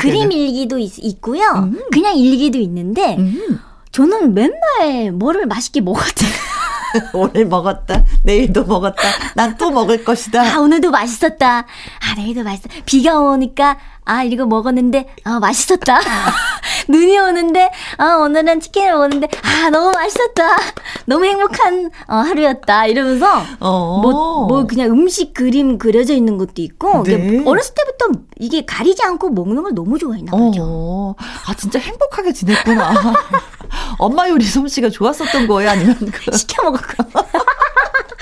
그림. 0.00 0.32
일기도 0.32 0.78
있, 0.78 1.20
고요 1.20 1.44
음. 1.56 1.82
그냥 1.92 2.16
일기도 2.16 2.58
있는데 2.58 3.16
음, 3.18 3.60
저는 3.92 4.34
맨날 4.34 5.12
뭐를 5.12 5.46
맛있게 5.46 5.80
먹었대요. 5.80 6.30
오늘 7.12 7.46
먹었다. 7.46 8.04
내일도 8.22 8.64
먹었다. 8.64 9.02
난 9.34 9.56
또 9.56 9.70
먹을 9.70 10.04
것이다. 10.04 10.42
아 10.54 10.58
오늘도 10.58 10.90
맛있었다. 10.90 11.58
아 11.60 12.14
내일도 12.16 12.42
맛있어. 12.42 12.68
비가 12.86 13.18
오니까 13.20 13.76
아 14.04 14.22
이거 14.22 14.44
먹었는데 14.46 15.08
아 15.24 15.38
맛있었다. 15.40 16.00
눈이 16.88 17.18
오는데 17.18 17.70
아 17.96 18.16
오늘은 18.16 18.60
치킨을 18.60 18.92
먹었는데 18.92 19.28
아 19.42 19.70
너무 19.70 19.92
맛있었다. 19.92 20.56
너무 21.06 21.24
행복한 21.24 21.90
어, 22.08 22.16
하루였다. 22.16 22.86
이러면서 22.86 23.42
어. 23.60 24.00
뭐, 24.02 24.46
뭐 24.46 24.66
그냥 24.66 24.90
음식 24.90 25.32
그림 25.32 25.78
그려져 25.78 26.14
있는 26.14 26.36
것도 26.36 26.62
있고 26.62 27.02
네. 27.04 27.42
어렸을 27.44 27.74
때부터 27.74 28.20
이게 28.38 28.64
가리지 28.64 29.02
않고 29.02 29.30
먹는 29.30 29.62
걸 29.62 29.74
너무 29.74 29.98
좋아했나 29.98 30.32
보죠. 30.32 30.62
어, 30.62 31.14
아, 31.46 31.54
진짜 31.54 31.78
행복하게 31.78 32.32
지냈구나. 32.32 32.92
엄마 33.98 34.28
요리 34.28 34.44
솜씨가 34.44 34.90
좋았었던 34.90 35.46
거예요? 35.46 35.70
아니면 35.70 35.96
그, 35.98 36.30
시켜 36.36 36.70
거. 36.70 36.78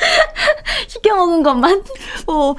시켜 0.89 1.15
먹은 1.17 1.43
것만. 1.43 1.83
어, 2.27 2.55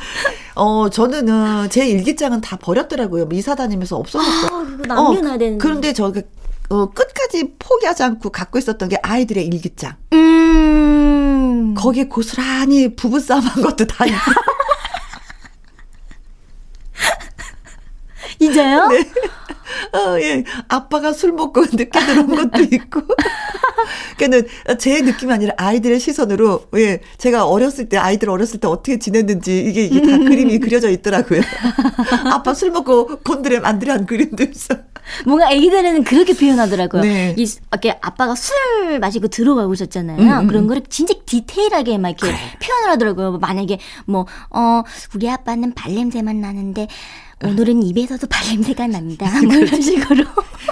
어, 0.55 0.89
저는, 0.89 1.29
어, 1.29 1.67
제 1.69 1.87
일기장은 1.87 2.41
다 2.41 2.57
버렸더라고요. 2.57 3.27
이사 3.33 3.55
다니면서 3.55 3.97
없어졌어요. 3.97 4.45
아, 4.45 4.65
그거 4.65 4.85
남겨놔야 4.85 5.37
되는데. 5.37 5.57
그런데 5.61 5.93
저, 5.93 6.11
어, 6.69 6.89
끝까지 6.89 7.53
포기하지 7.59 8.03
않고 8.03 8.29
갖고 8.31 8.57
있었던 8.57 8.89
게 8.89 8.97
아이들의 9.01 9.45
일기장. 9.45 9.95
음. 10.13 11.73
거기에 11.75 12.05
고스란히 12.05 12.95
부부싸움 12.95 13.41
한 13.41 13.63
것도 13.63 13.85
다 13.85 14.05
있고. 14.05 14.17
이제요? 18.39 18.89
어, 19.93 20.19
예. 20.19 20.43
아빠가 20.67 21.13
술 21.13 21.31
먹고 21.33 21.61
늦게 21.71 21.89
들어온 21.99 22.27
것도 22.51 22.63
있고. 22.63 23.01
그러니까는 24.17 24.47
제 24.79 25.01
느낌이 25.01 25.31
아니라 25.33 25.53
아이들의 25.57 25.99
시선으로 25.99 26.67
예 26.77 26.99
제가 27.17 27.45
어렸을 27.47 27.89
때 27.89 27.97
아이들 27.97 28.29
어렸을 28.29 28.59
때 28.59 28.67
어떻게 28.67 28.97
지냈는지 28.99 29.59
이게 29.65 29.85
이게 29.85 30.01
다 30.01 30.17
그림이 30.17 30.59
그려져 30.59 30.89
있더라고요. 30.89 31.41
아빠 32.31 32.53
술 32.53 32.71
먹고 32.71 33.17
곤드레 33.19 33.59
만드한 33.59 34.05
그림도 34.05 34.43
있어. 34.43 34.75
뭔가 35.25 35.51
애기들은 35.51 36.05
그렇게 36.05 36.33
표현하더라고요. 36.33 37.01
네. 37.01 37.35
이 37.37 37.45
이렇게 37.71 37.97
아빠가 38.01 38.35
술 38.35 38.99
마시고 38.99 39.27
들어가고 39.27 39.73
있었잖아요. 39.73 40.17
음, 40.19 40.29
음. 40.43 40.47
그런 40.47 40.63
음. 40.63 40.67
거를 40.67 40.83
진짜 40.89 41.13
디테일하게 41.25 41.97
막 41.97 42.09
이렇게 42.09 42.27
그래. 42.27 42.37
표현을 42.61 42.89
하더라고요. 42.91 43.37
만약에 43.39 43.79
뭐 44.05 44.25
어 44.51 44.83
우리 45.15 45.29
아빠는 45.29 45.73
발냄새만 45.73 46.39
나는데 46.39 46.87
오늘은 47.43 47.83
입에서도 47.83 48.25
발냄새가 48.27 48.87
난다. 48.87 49.29
뭐 49.43 49.55
이런 49.55 49.81
식으로. 49.81 50.25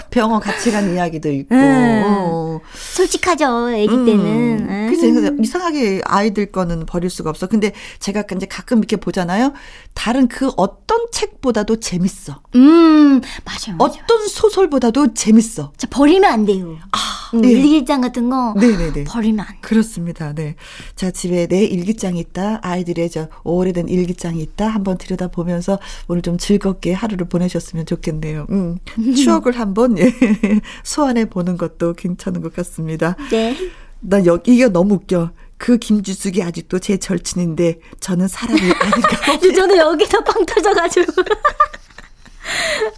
병원 0.10 0.40
같이 0.42 0.72
간 0.72 0.94
이야기도 0.94 1.32
있고. 1.32 1.56
음. 1.56 2.04
어. 2.06 2.60
솔직하죠, 2.74 3.46
아기 3.46 3.88
음. 3.88 4.06
때는. 4.06 4.26
음. 4.70 4.88
그래서 4.90 5.34
이상하게 5.40 6.02
아이들 6.06 6.48
거는 6.52 6.86
버릴 6.86 7.10
수가 7.10 7.30
없어. 7.30 7.48
근데 7.48 7.72
제가 8.00 8.24
이제 8.36 8.46
가끔 8.46 8.80
이렇게 8.80 8.98
보잖아요. 8.98 9.54
다른 9.94 10.28
그 10.28 10.52
어떤 10.58 11.08
책보다도 11.12 11.80
재밌어. 11.80 12.42
음, 12.56 13.22
맞아요. 13.46 13.78
맞아요. 13.78 13.92
어떤 14.04 14.28
소설보다도 14.28 15.14
재밌어. 15.14 15.72
자, 15.78 15.88
버리면 15.90 16.30
안 16.32 16.46
돼요. 16.46 16.78
아, 16.92 16.98
음, 17.36 17.42
네. 17.42 17.52
일기장 17.52 18.02
같은 18.02 18.30
거 18.30 18.54
네네네. 18.58 19.06
버리면 19.06 19.46
안 19.46 19.54
돼. 19.56 19.58
그렇습니다. 19.62 20.34
네. 20.34 20.56
자, 20.96 21.12
집에 21.12 21.48
내 21.48 21.64
일기장이 21.64 22.20
있다. 22.20 22.60
아이들의 22.62 23.10
저 23.10 23.28
오래된 23.44 23.88
일기장이 23.90 24.42
있다. 24.42 24.68
한번 24.68 24.98
들여다보면서 24.98 25.80
오늘 26.08 26.22
좀 26.22 26.38
즐 26.42 26.60
겁게 26.62 26.94
하루를 26.94 27.28
보내셨으면 27.28 27.86
좋겠네요. 27.86 28.48
음. 28.50 28.78
추억을 29.16 29.60
한번 29.60 29.98
예, 29.98 30.14
소환해 30.84 31.26
보는 31.26 31.58
것도 31.58 31.94
괜찮은 31.94 32.42
것 32.42 32.54
같습니다. 32.54 33.16
네. 33.30 33.58
나 34.00 34.24
여기 34.26 34.56
이게 34.56 34.68
너무 34.68 34.96
웃겨. 34.96 35.32
그 35.58 35.78
김주숙이 35.78 36.42
아직도 36.42 36.80
제 36.80 36.98
절친인데 36.98 37.82
저는 38.00 38.28
사람이 38.28 38.60
아닌가. 38.60 39.38
저는 39.56 39.78
여기서 39.78 40.24
빵 40.24 40.44
터져가지고. 40.46 41.12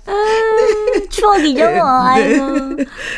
아, 0.05 1.09
추억이죠, 1.09 1.59
뭐. 1.59 1.71
네, 1.71 1.79
아이고. 1.81 2.45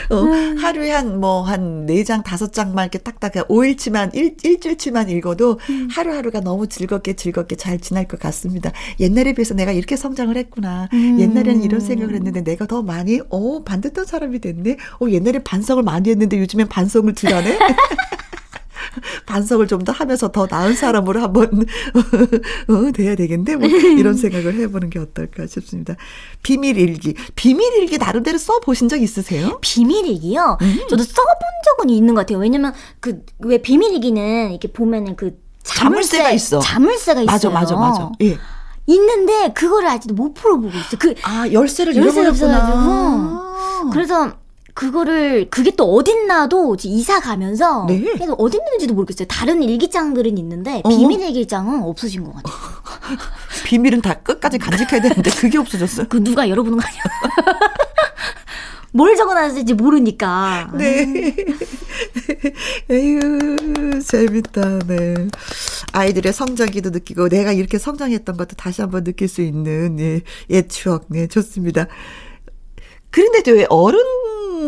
어, 0.09 0.21
음. 0.21 0.57
하루에 0.57 0.91
한, 0.91 1.19
뭐, 1.19 1.41
한 1.43 1.85
4장, 1.85 2.23
5장만 2.23 2.81
이렇게 2.83 2.99
딱딱, 2.99 3.33
5일치만, 3.47 4.15
일, 4.15 4.35
일주일치만 4.43 5.09
읽어도 5.09 5.59
음. 5.69 5.87
하루하루가 5.91 6.41
너무 6.41 6.67
즐겁게 6.67 7.13
즐겁게 7.13 7.55
잘 7.55 7.79
지날 7.79 8.07
것 8.07 8.19
같습니다. 8.19 8.71
옛날에 8.99 9.33
비해서 9.33 9.53
내가 9.53 9.71
이렇게 9.71 9.95
성장을 9.95 10.35
했구나. 10.35 10.89
음. 10.93 11.19
옛날에는 11.19 11.63
이런 11.63 11.79
생각을 11.79 12.15
했는데 12.15 12.43
내가 12.43 12.65
더 12.65 12.81
많이, 12.81 13.21
어, 13.29 13.63
반듯한 13.63 14.05
사람이 14.05 14.39
됐네. 14.39 14.77
어, 15.01 15.09
옛날에 15.09 15.39
반성을 15.39 15.81
많이 15.83 16.09
했는데 16.09 16.39
요즘엔 16.39 16.67
반성을 16.67 17.13
덜 17.13 17.33
하네. 17.33 17.57
반성을 19.25 19.65
좀 19.67 19.85
더 19.85 19.91
하면서 19.91 20.31
더 20.31 20.47
나은 20.49 20.73
사람으로 20.75 21.21
한번 21.21 21.47
어, 22.69 22.91
돼야 22.93 23.15
되겠는데 23.15 23.55
뭐 23.57 23.67
이런 23.67 24.15
생각을 24.15 24.55
해보는 24.55 24.89
게 24.89 24.99
어떨까 24.99 25.45
싶습니다. 25.47 25.95
비밀 26.43 26.77
일기, 26.77 27.13
비밀 27.35 27.73
일기 27.77 27.97
나름대로 27.97 28.37
써 28.37 28.59
보신 28.59 28.87
적 28.89 29.01
있으세요? 29.01 29.59
비밀 29.61 30.05
일기요? 30.07 30.57
음. 30.61 30.79
저도 30.89 31.03
써본 31.03 31.35
적은 31.65 31.89
있는 31.89 32.13
것 32.15 32.21
같아요. 32.21 32.39
왜냐면 32.39 32.73
그 32.99 33.21
왜 33.39 33.57
비밀 33.59 33.93
일기는 33.93 34.49
이렇게 34.51 34.67
보면은 34.71 35.15
그 35.15 35.37
자물쇠, 35.63 36.17
자물쇠가 36.17 36.31
있어. 36.31 36.59
자물쇠가 36.59 37.21
있어요. 37.21 37.31
맞아, 37.33 37.49
맞아, 37.49 37.75
맞아. 37.75 38.11
예. 38.21 38.37
있는데 38.87 39.51
그거를 39.53 39.87
아직도 39.89 40.13
못 40.15 40.33
풀어보고 40.33 40.69
있어. 40.69 40.97
그 40.97 41.13
아 41.23 41.47
열쇠를 41.51 41.95
잃어버렸구나. 41.95 42.57
아. 42.57 43.89
그래서 43.91 44.33
그거를 44.75 45.49
그게 45.49 45.71
또 45.71 45.95
어딨나도 45.95 46.75
이사 46.83 47.21
가면서 47.21 47.85
네. 47.87 48.01
계속 48.17 48.39
어딨는지도 48.39 48.93
모르겠어요. 48.93 49.25
다른 49.27 49.63
일기장들은 49.63 50.37
있는데 50.37 50.81
어? 50.83 50.89
비밀 50.89 51.21
일기장은 51.21 51.81
없어진 51.83 52.25
것 52.25 52.35
같아요. 52.35 52.55
비밀은 53.65 54.01
다 54.01 54.15
끝까지 54.15 54.57
간직해야 54.57 55.01
되는데 55.01 55.31
그게 55.31 55.57
없어졌어요. 55.57 56.07
그 56.09 56.21
누가 56.21 56.47
열어보는 56.49 56.77
거 56.77 56.83
아니야? 56.85 57.01
뭘 58.91 59.15
적어놨을지 59.15 59.73
모르니까. 59.73 60.71
네. 60.73 61.35
에휴, 62.89 63.99
재밌다, 64.01 64.79
네. 64.87 65.27
아이들의 65.91 66.31
성장기도 66.31 66.91
느끼고, 66.91 67.27
내가 67.27 67.51
이렇게 67.51 67.77
성장했던 67.77 68.37
것도 68.37 68.55
다시 68.55 68.79
한번 68.81 69.03
느낄 69.03 69.27
수 69.27 69.41
있는, 69.41 69.99
예, 69.99 70.21
옛 70.49 70.69
추억, 70.69 71.07
네, 71.09 71.27
좋습니다. 71.27 71.87
그런데도 73.09 73.51
왜 73.51 73.65
어른 73.69 73.99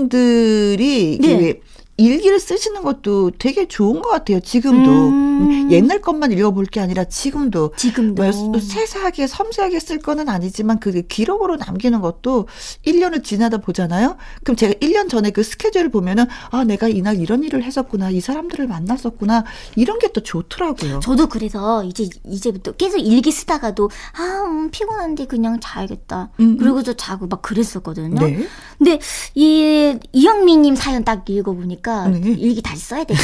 들이 0.10 1.18
네. 1.22 1.60
일기를 1.98 2.40
쓰시는 2.40 2.82
것도 2.84 3.32
되게 3.38 3.68
좋은 3.68 4.02
것 4.02 4.10
같아요. 4.10 4.40
지금도 4.40 4.92
음. 4.92 5.72
옛날 5.72 6.02
것만 6.02 6.32
읽어볼 6.32 6.66
게 6.66 6.80
아니라 6.80 7.04
지금도 7.04 7.74
지금도 7.78 8.24
뭐 8.24 8.60
세세하게 8.60 9.28
섬세하게 9.28 9.80
쓸 9.80 10.00
거는 10.00 10.30
아니지만 10.30 10.80
그게 10.80 11.02
기록으로 11.02 11.58
남기는 11.58 12.02
것도 12.02 12.48
1년을 12.86 13.24
지나다 13.24 13.58
보잖아요. 13.58 14.18
그럼 14.44 14.56
제가 14.56 14.74
1년 14.74 15.10
전에 15.10 15.32
그 15.32 15.44
스케줄을 15.44 15.90
보면은 15.90 16.26
아 16.52 16.64
내가 16.64 16.88
이날 16.88 17.18
이런 17.20 17.44
일을 17.44 17.64
했었구나 17.64 18.10
이 18.10 18.20
사람들을 18.20 18.68
만났었구나 18.68 19.44
이런 19.76 20.00
게 20.00 20.08
또 20.18 20.22
좋더라고요. 20.22 21.00
저도 21.00 21.28
그래서 21.28 21.84
이제 21.84 22.10
이제부터 22.26 22.72
계속 22.74 22.98
일기 22.98 23.32
쓰다가도 23.32 23.90
아 24.14 24.44
음, 24.48 24.72
피곤한데 24.72 25.26
그냥 25.26 25.60
자야겠다. 25.62 26.32
음. 26.40 26.44
음. 26.46 26.58
그리고서 26.58 26.94
자고 26.94 27.28
막 27.28 27.42
그랬었거든요. 27.42 28.26
네. 28.26 28.48
근데 28.78 29.00
이 29.36 29.98
이영미님 30.14 30.76
사연 30.76 31.04
딱 31.04 31.30
읽어보니까. 31.30 31.87
보니까 31.88 32.08
네. 32.10 32.20
일기 32.38 32.62
다시 32.62 32.82
써야 32.84 33.04
같아요. 33.06 33.18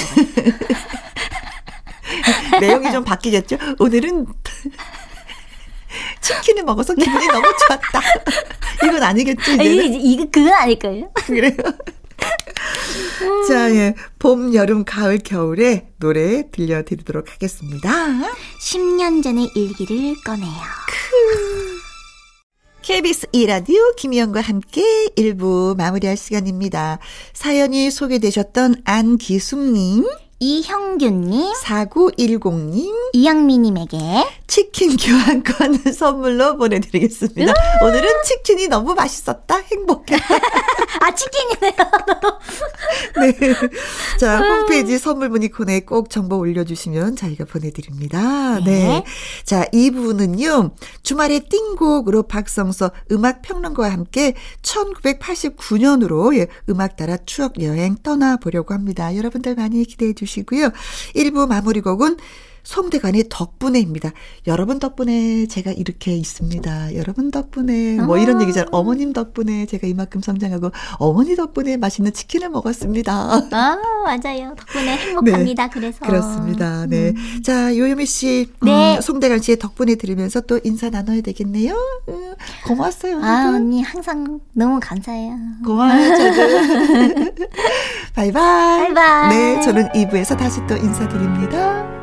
내용이 2.62 2.92
좀 2.92 3.04
바뀌겠죠? 3.04 3.58
오늘은 3.80 4.26
치킨을 6.22 6.64
먹어서 6.64 6.96
기분이 6.96 7.28
너무 7.28 7.46
좋았다. 7.68 8.02
이건 8.88 9.04
아니겠죠? 9.04 9.52
이제는? 9.54 9.94
이 9.94 10.18
거 10.18 10.26
그건 10.32 10.54
아닐까요? 10.54 11.12
그래요. 11.26 11.52
자, 13.48 13.70
예. 13.76 13.94
봄, 14.20 14.54
여름, 14.54 14.86
가을, 14.86 15.20
겨울에 15.20 15.88
노래 16.00 16.50
들려드리도록 16.52 17.32
하겠습니다. 17.34 17.90
10년 18.62 19.22
전의 19.24 19.52
일기를 19.56 20.16
꺼내요. 20.24 20.50
크. 20.88 21.73
KBS 22.84 23.28
이라디오 23.32 23.80
김희영과 23.96 24.42
함께 24.42 24.84
1부 25.16 25.78
마무리할 25.78 26.18
시간입니다. 26.18 27.00
사연이 27.32 27.90
소개되셨던 27.90 28.82
안기숙님, 28.84 30.06
이형균님, 30.44 31.54
4910님, 31.54 33.12
이영미님에게 33.14 33.98
치킨 34.46 34.98
교환권 34.98 35.78
선물로 35.96 36.58
보내드리겠습니다. 36.58 37.54
오늘은 37.82 38.10
치킨이 38.26 38.68
너무 38.68 38.94
맛있었다. 38.94 39.56
행복했다. 39.60 40.36
아, 41.00 41.16
치킨이네요. 41.16 41.74
네. 43.22 43.54
자, 44.20 44.40
홈페이지 44.40 45.00
선물 45.00 45.30
문의 45.30 45.48
코너에 45.48 45.80
꼭 45.80 46.10
정보 46.10 46.38
올려주시면 46.40 47.16
저희가 47.16 47.46
보내드립니다. 47.46 48.60
네. 48.60 48.66
네. 48.66 49.06
자, 49.46 49.64
2부는요, 49.72 50.72
주말에 51.04 51.40
띵곡으로 51.40 52.24
박성서 52.24 52.92
음악평론가와 53.12 53.90
함께 53.90 54.34
1989년으로 54.62 56.38
예, 56.38 56.48
음악 56.70 56.98
따라 56.98 57.16
추억 57.26 57.62
여행 57.62 57.96
떠나보려고 58.04 58.74
합니다. 58.74 59.16
여러분들 59.16 59.56
많이 59.56 59.86
기대해 59.86 60.12
주시고 60.12 60.33
요. 60.42 60.72
1부 61.16 61.48
마무리 61.48 61.82
곡은 61.82 62.18
송대관의 62.64 63.26
덕분에입니다. 63.30 64.12
여러분 64.48 64.80
덕분에 64.80 65.46
제가 65.48 65.72
이렇게 65.72 66.16
있습니다. 66.16 66.96
여러분 66.96 67.30
덕분에 67.30 67.98
뭐 67.98 68.18
이런 68.18 68.38
아. 68.38 68.42
얘기잖아요. 68.42 68.70
어머님 68.72 69.14
덕분에 69.14 69.66
제가 69.66 69.88
이만큼 69.88 70.22
성장하고 70.22 70.72
어머니 70.98 71.36
덕분에 71.36 71.78
맛있는 71.78 72.14
치킨을 72.14 72.50
먹었습니다. 72.50 73.14
아 73.14 73.78
맞아요. 74.06 74.56
덕분에 74.56 74.98
행복합니다. 74.98 75.64
네, 75.66 75.70
그래서 75.74 76.00
그렇습니다. 76.06 76.86
네. 76.88 77.10
음. 77.10 77.42
자 77.44 77.76
요요미 77.76 78.06
씨, 78.06 78.50
음, 78.62 78.66
네. 78.66 79.00
송대관 79.02 79.42
씨의 79.42 79.60
덕분에 79.60 79.96
들으면서 79.96 80.42
또 80.42 80.60
인사 80.64 80.90
나눠야 80.90 81.22
되겠네요. 81.22 81.76
음, 82.10 82.34
고마웠어요. 82.66 83.20
아 83.24 83.54
언니 83.56 83.82
항상 83.82 84.40
너무 84.54 84.80
감사해요. 84.82 85.38
고마워요. 85.66 86.18
저도. 86.18 87.34
바이바이. 88.16 88.94
바이바이. 88.94 89.30
네, 89.36 89.62
저는 89.62 89.90
2부에서 89.90 90.38
다시 90.38 90.60
또 90.68 90.76
인사드립니다. 90.78 92.03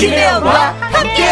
김혜영과 0.00 0.72
함께. 0.80 1.22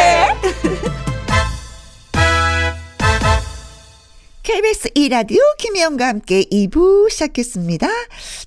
KBS 4.43 4.91
2라디오 4.91 5.39
김혜영과 5.57 6.07
함께 6.07 6.45
2부 6.45 7.09
시작했습니다. 7.09 7.89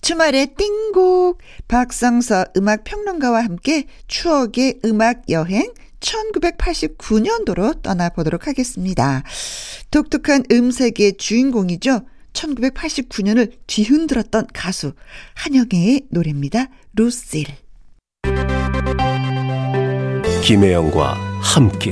주말의 0.02 0.54
띵곡 0.56 1.40
박성서 1.68 2.46
음악평론가와 2.56 3.44
함께 3.44 3.86
추억의 4.08 4.82
음악 4.86 5.28
여행 5.32 5.74
1989년도로 6.02 7.82
떠나보도록 7.82 8.46
하겠습니다. 8.46 9.24
독특한 9.90 10.44
음색의 10.52 11.18
주인공이죠. 11.18 12.02
1989년을 12.34 13.54
뒤흔들었던 13.66 14.46
가수 14.54 14.94
한영애의 15.34 16.10
노래입니다. 16.12 16.68
루실. 16.94 17.61
김혜영과 20.42 21.18
함께 21.40 21.92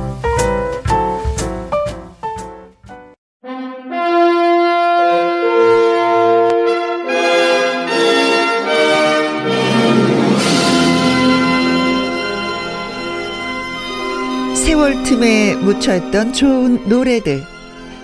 세월 14.91 15.03
틈에 15.03 15.55
묻혀있던 15.55 16.33
좋은 16.33 16.89
노래들. 16.89 17.43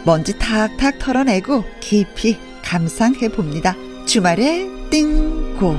먼지 0.06 0.38
탁탁 0.40 0.98
털어내고 1.00 1.66
깊이 1.82 2.38
감상해 2.64 3.28
봅니다. 3.28 3.76
주말에 4.06 4.66
띵고 4.90 5.76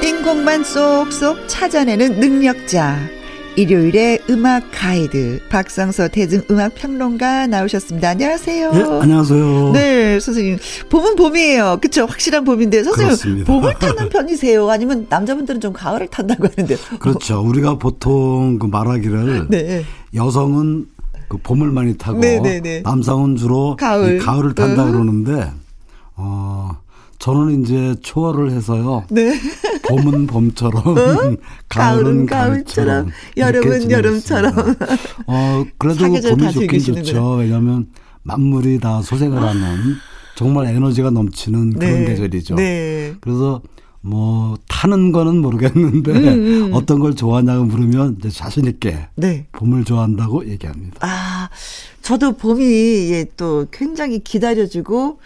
띵곡만 0.00 0.64
쏙쏙 0.64 1.48
찾아내는 1.48 2.18
능력자 2.18 2.96
일요일에 3.56 4.18
음악 4.28 4.64
가이드 4.70 5.40
박성서 5.48 6.08
대중 6.08 6.42
음악 6.50 6.74
평론가 6.74 7.46
나오셨습니다. 7.46 8.10
안녕하세요. 8.10 8.72
네, 8.72 8.82
안녕하세요. 8.82 9.72
네, 9.72 10.20
선생님. 10.20 10.58
봄은 10.90 11.16
봄이에요. 11.16 11.78
그쵸? 11.80 12.04
확실한 12.04 12.44
봄인데 12.44 12.84
선생님 12.84 13.06
그렇습니다. 13.06 13.52
봄을 13.52 13.74
타는 13.78 14.10
편이세요? 14.10 14.68
아니면 14.70 15.06
남자분들은 15.08 15.62
좀 15.62 15.72
가을을 15.72 16.08
탄다고 16.08 16.48
하는데. 16.48 16.76
그렇죠. 16.98 17.40
우리가 17.40 17.78
보통 17.78 18.58
그 18.58 18.66
말하기를 18.66 19.46
네. 19.48 19.84
여성은 20.14 20.86
그 21.28 21.38
봄을 21.38 21.70
많이 21.70 21.96
타고 21.96 22.18
네, 22.20 22.38
네, 22.40 22.60
네. 22.60 22.82
남성은 22.82 23.36
주로 23.36 23.74
가을. 23.76 24.16
이 24.16 24.18
가을을 24.18 24.54
탄다 24.54 24.84
음. 24.84 24.92
그러는데 24.92 25.50
어 26.14 26.76
저는 27.18 27.62
이제 27.62 27.94
초월을 28.02 28.50
해서요. 28.50 29.04
네. 29.10 29.38
봄은 29.88 30.26
봄처럼 30.26 30.82
가을은 30.84 31.36
가을은 31.68 32.26
가을처럼, 32.26 33.10
여름은 33.36 33.90
여름처럼. 33.90 34.52
어 35.26 35.64
그래도 35.78 36.06
봄이 36.06 36.52
좋긴. 36.52 36.80
좋죠. 36.80 37.36
왜냐하면 37.36 37.86
만물이 38.22 38.80
다 38.80 39.00
소생을 39.02 39.40
하는 39.42 39.96
정말 40.36 40.66
에너지가 40.66 41.10
넘치는 41.10 41.78
그런 41.78 42.04
계절이죠. 42.04 42.56
네. 42.56 43.14
그래서 43.20 43.62
뭐 44.00 44.56
타는 44.68 45.10
거는 45.10 45.38
모르겠는데 45.38 46.12
음, 46.12 46.70
어떤 46.74 47.00
걸 47.00 47.16
좋아하냐고 47.16 47.64
물으면 47.64 48.16
이제 48.20 48.28
자신 48.30 48.66
있게 48.66 49.08
네. 49.16 49.46
봄을 49.52 49.84
좋아한다고 49.84 50.48
얘기합니다. 50.48 50.98
아, 51.00 51.48
저도 52.02 52.36
봄이 52.36 52.62
예, 53.10 53.26
또 53.36 53.66
굉장히 53.72 54.20
기다려지고 54.20 55.18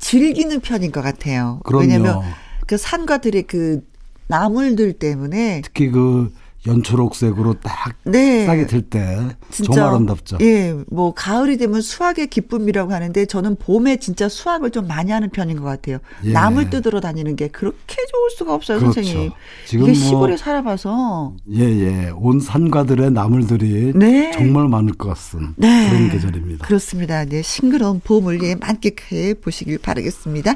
즐기는 0.00 0.58
편인 0.60 0.90
것 0.90 1.02
같아요. 1.02 1.60
그럼요. 1.64 1.82
왜냐면 1.82 2.22
그 2.66 2.76
산과 2.76 3.18
들의 3.18 3.44
그 3.44 3.86
나물들 4.26 4.94
때문에 4.94 5.60
특히 5.64 5.90
그 5.90 6.32
연초록색으로 6.66 7.54
딱 7.62 7.94
네. 8.04 8.44
싹이 8.46 8.66
들때 8.66 9.16
진짜 9.50 9.72
정말 9.72 9.90
아름답죠. 9.94 10.38
예, 10.42 10.74
뭐 10.88 11.14
가을이 11.14 11.56
되면 11.56 11.80
수확의 11.80 12.26
기쁨이라고 12.28 12.92
하는데 12.92 13.24
저는 13.26 13.56
봄에 13.56 13.96
진짜 13.96 14.28
수확을 14.28 14.70
좀 14.70 14.86
많이 14.86 15.10
하는 15.10 15.30
편인 15.30 15.56
것 15.58 15.64
같아요. 15.64 15.98
예. 16.24 16.32
나물 16.32 16.68
뜯으러 16.70 17.00
다니는 17.00 17.36
게 17.36 17.48
그렇게 17.48 17.96
좋을 17.96 18.30
수가 18.36 18.54
없어요, 18.54 18.78
그렇죠. 18.78 18.94
선생님. 19.02 19.30
지금 19.66 19.88
이게 19.88 19.98
뭐- 19.98 20.08
시골에 20.08 20.36
살아봐서 20.36 21.34
예예, 21.50 22.10
온 22.16 22.40
산과들의 22.40 23.10
나물들이 23.12 23.92
네. 23.94 24.30
정말 24.32 24.68
많을 24.68 24.92
것 24.94 25.08
같은 25.08 25.54
네. 25.56 25.88
그런 25.88 26.10
계절입니다. 26.10 26.66
그렇습니다. 26.66 27.24
네, 27.24 27.42
싱그러운 27.42 28.00
봄을 28.04 28.42
예, 28.42 28.54
만끽해 28.54 29.34
보시길 29.34 29.78
바라겠습니다. 29.78 30.54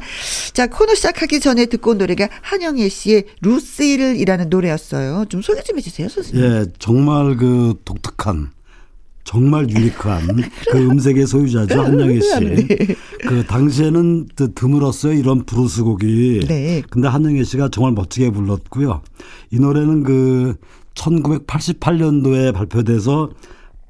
자, 0.53 0.67
코너 0.67 0.95
시작하기 0.95 1.41
전에 1.41 1.67
듣고 1.67 1.93
온 1.93 1.99
노래가 1.99 2.29
한영애 2.43 2.89
씨의 2.89 3.25
루시를이라는 3.41 4.49
노래였어요. 4.51 5.25
좀 5.29 5.41
소개 5.43 5.63
좀 5.63 5.79
해주세요, 5.79 5.94
선생님. 6.09 6.43
예, 6.45 6.67
정말 6.79 7.37
그 7.37 7.75
독특한 7.85 8.51
정말 9.25 9.71
유니크한 9.71 10.27
그 10.71 10.79
음색의 10.79 11.27
소유자죠 11.27 11.81
한영애 11.83 12.21
씨. 12.21 12.41
네. 12.41 12.67
그 13.27 13.43
당시에는 13.47 14.29
드- 14.37 14.53
드물었어요 14.55 15.15
이런 15.15 15.45
브루스 15.45 15.83
곡이. 15.85 16.41
네. 16.47 16.83
근데 16.91 17.09
한영애 17.09 17.43
씨가 17.45 17.71
정말 17.71 17.93
멋지게 17.93 18.31
불렀고요. 18.31 19.01
이 19.51 19.59
노래는 19.59 20.03
그 20.03 20.57
1988년도에 20.95 22.53
발표돼서 22.53 23.31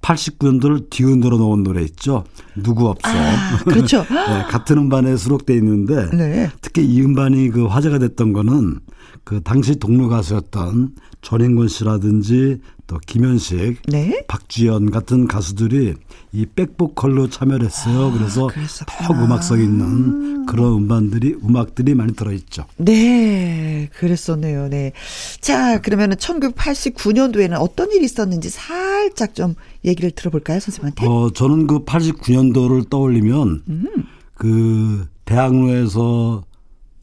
89년도를 0.02 0.90
뒤흔들어 0.90 1.38
놓은 1.38 1.62
노래 1.62 1.82
있죠. 1.82 2.24
누구 2.62 2.88
없어. 2.88 3.09
아, 3.09 3.59
그렇죠. 3.64 4.05
네, 4.12 4.42
같은 4.50 4.76
음반에 4.76 5.16
수록돼 5.16 5.55
있는데 5.57 6.11
네. 6.14 6.50
특히 6.61 6.84
이 6.84 7.00
음반이 7.00 7.48
그 7.50 7.64
화제가 7.66 7.98
됐던 7.98 8.34
거는 8.34 8.80
그 9.24 9.40
당시 9.42 9.76
동료 9.76 10.09
가수였던 10.09 10.90
전인권 11.24 11.68
씨라든지 11.68 12.60
또 12.86 12.98
김현식, 12.98 13.80
네. 13.88 14.24
박주연 14.28 14.90
같은 14.90 15.26
가수들이 15.26 15.94
이 16.32 16.46
백보컬로 16.46 17.30
참여를 17.30 17.64
했어요. 17.64 18.12
그래서 18.12 18.44
아, 18.44 18.52
그랬었구나. 18.52 19.08
더 19.08 19.14
음악성 19.14 19.58
있는 19.58 20.44
그런 20.44 20.74
음반들이 20.74 21.36
음악들이 21.42 21.94
많이 21.94 22.14
들어 22.14 22.30
있죠. 22.32 22.66
네, 22.76 23.88
그랬었네요. 23.94 24.68
네. 24.68 24.92
자, 25.40 25.80
그러면은 25.80 26.16
1989년도에는 26.16 27.56
어떤 27.58 27.90
일이 27.92 28.04
있었는지 28.04 28.50
살짝 28.50 29.34
좀 29.34 29.54
얘기를 29.82 30.10
들어볼까요, 30.10 30.60
선생님한테? 30.60 31.06
어, 31.06 31.30
저는 31.30 31.66
그 31.66 31.84
89년도를 31.84 32.90
떠올리면 32.90 33.62
음. 33.66 33.88
그 34.34 35.06
대학로에서 35.24 36.44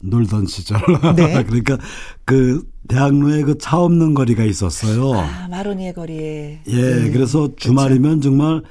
놀던 0.02 0.46
시절. 0.46 0.78
네. 1.16 1.42
그러니까 1.44 1.78
그 2.24 2.62
대학로에 2.88 3.42
그 3.42 3.56
차 3.58 3.78
없는 3.78 4.14
거리가 4.14 4.44
있었어요. 4.44 5.12
아, 5.14 5.48
마로니에 5.48 5.92
거리에. 5.92 6.60
예, 6.66 6.72
네. 7.04 7.10
그래서 7.10 7.48
주말이면 7.56 8.20
정말 8.20 8.62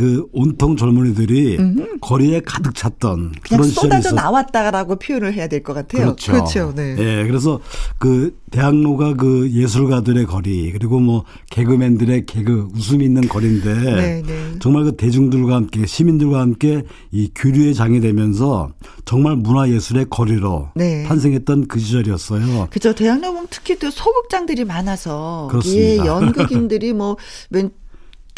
그 0.00 0.26
온통 0.32 0.78
젊은이들이 0.78 1.58
거리에 2.00 2.40
가득 2.40 2.74
찼던 2.74 3.32
그런 3.42 3.64
시절이 3.64 3.74
쏟아져 3.74 4.08
있었 4.08 4.14
나왔다라고 4.14 4.96
표현을 4.96 5.34
해야 5.34 5.46
될 5.46 5.62
것 5.62 5.74
같아요. 5.74 6.16
그렇죠. 6.16 6.72
네. 6.74 6.96
예, 6.98 7.26
그래서 7.26 7.60
그 7.98 8.34
대학로가 8.50 9.12
그 9.12 9.50
예술가들의 9.52 10.24
거리 10.24 10.72
그리고 10.72 11.00
뭐 11.00 11.24
개그맨들의 11.50 12.24
개그 12.24 12.68
웃음이 12.74 13.04
있는 13.04 13.28
거리인데 13.28 13.74
네, 13.74 14.22
네. 14.26 14.52
정말 14.58 14.84
그 14.84 14.96
대중들과 14.96 15.54
함께 15.54 15.84
시민들과 15.84 16.40
함께 16.40 16.82
이 17.12 17.30
교류의 17.34 17.74
장이 17.74 18.00
되면서 18.00 18.70
정말 19.04 19.36
문화 19.36 19.68
예술의 19.68 20.06
거리로 20.08 20.70
네. 20.76 21.04
탄생했던 21.04 21.68
그 21.68 21.78
시절이었어요. 21.78 22.68
그죠. 22.70 22.94
대학로 22.94 23.32
보면 23.32 23.48
특히 23.50 23.78
또 23.78 23.90
소극장들이 23.90 24.64
많아서 24.64 25.48
그렇습니다. 25.50 26.04
예, 26.04 26.06
연극인들이 26.06 26.94
뭐 26.94 27.18
웬 27.50 27.70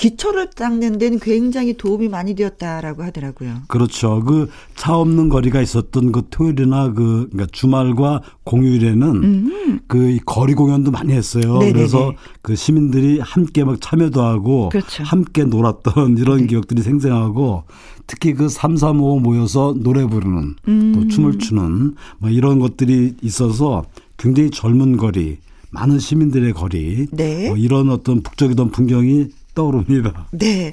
기초를 0.03 0.51
닦는 0.51 0.99
데는 0.99 1.19
굉장히 1.21 1.77
도움이 1.77 2.09
많이 2.09 2.35
되었다라고 2.35 3.03
하더라고요. 3.05 3.63
그렇죠. 3.69 4.23
그 4.25 4.49
차 4.83 4.97
없는 4.97 5.29
거리가 5.29 5.63
있었던 5.63 6.11
그 6.11 6.23
토요일이나 6.29 6.93
그 6.93 7.29
그러니까 7.31 7.47
주말과 7.53 8.21
공휴일에는 8.43 9.81
그이 9.87 10.19
거리 10.27 10.55
공연도 10.55 10.91
많이 10.91 11.13
했어요. 11.13 11.55
음. 11.55 11.59
네네네. 11.61 11.73
그래서 11.73 12.13
그 12.43 12.57
시민들이 12.57 13.21
함께 13.21 13.63
막 13.63 13.81
참여도 13.81 14.21
하고 14.21 14.71
그렇죠. 14.71 15.05
함께 15.05 15.45
놀았던 15.45 16.19
이런 16.19 16.49
기억들이 16.49 16.83
생생하고 16.83 17.63
특히 18.09 18.35
그 18.35 18.49
335 18.49 19.21
모여서 19.21 19.73
노래 19.79 20.05
부르는 20.05 20.57
음. 20.67 20.93
또 20.97 21.07
춤을 21.07 21.39
추는 21.39 21.95
뭐 22.19 22.29
이런 22.31 22.59
것들이 22.59 23.15
있어서 23.23 23.85
굉장히 24.17 24.51
젊은 24.51 24.97
거리, 24.97 25.39
많은 25.71 26.01
시민들의 26.01 26.53
거리 26.55 27.07
네. 27.13 27.47
뭐 27.49 27.57
이런 27.57 27.89
어떤 27.91 28.21
북적이던 28.23 28.73
풍경이 28.73 29.29
떠오릅니다. 29.55 30.27
네. 30.31 30.73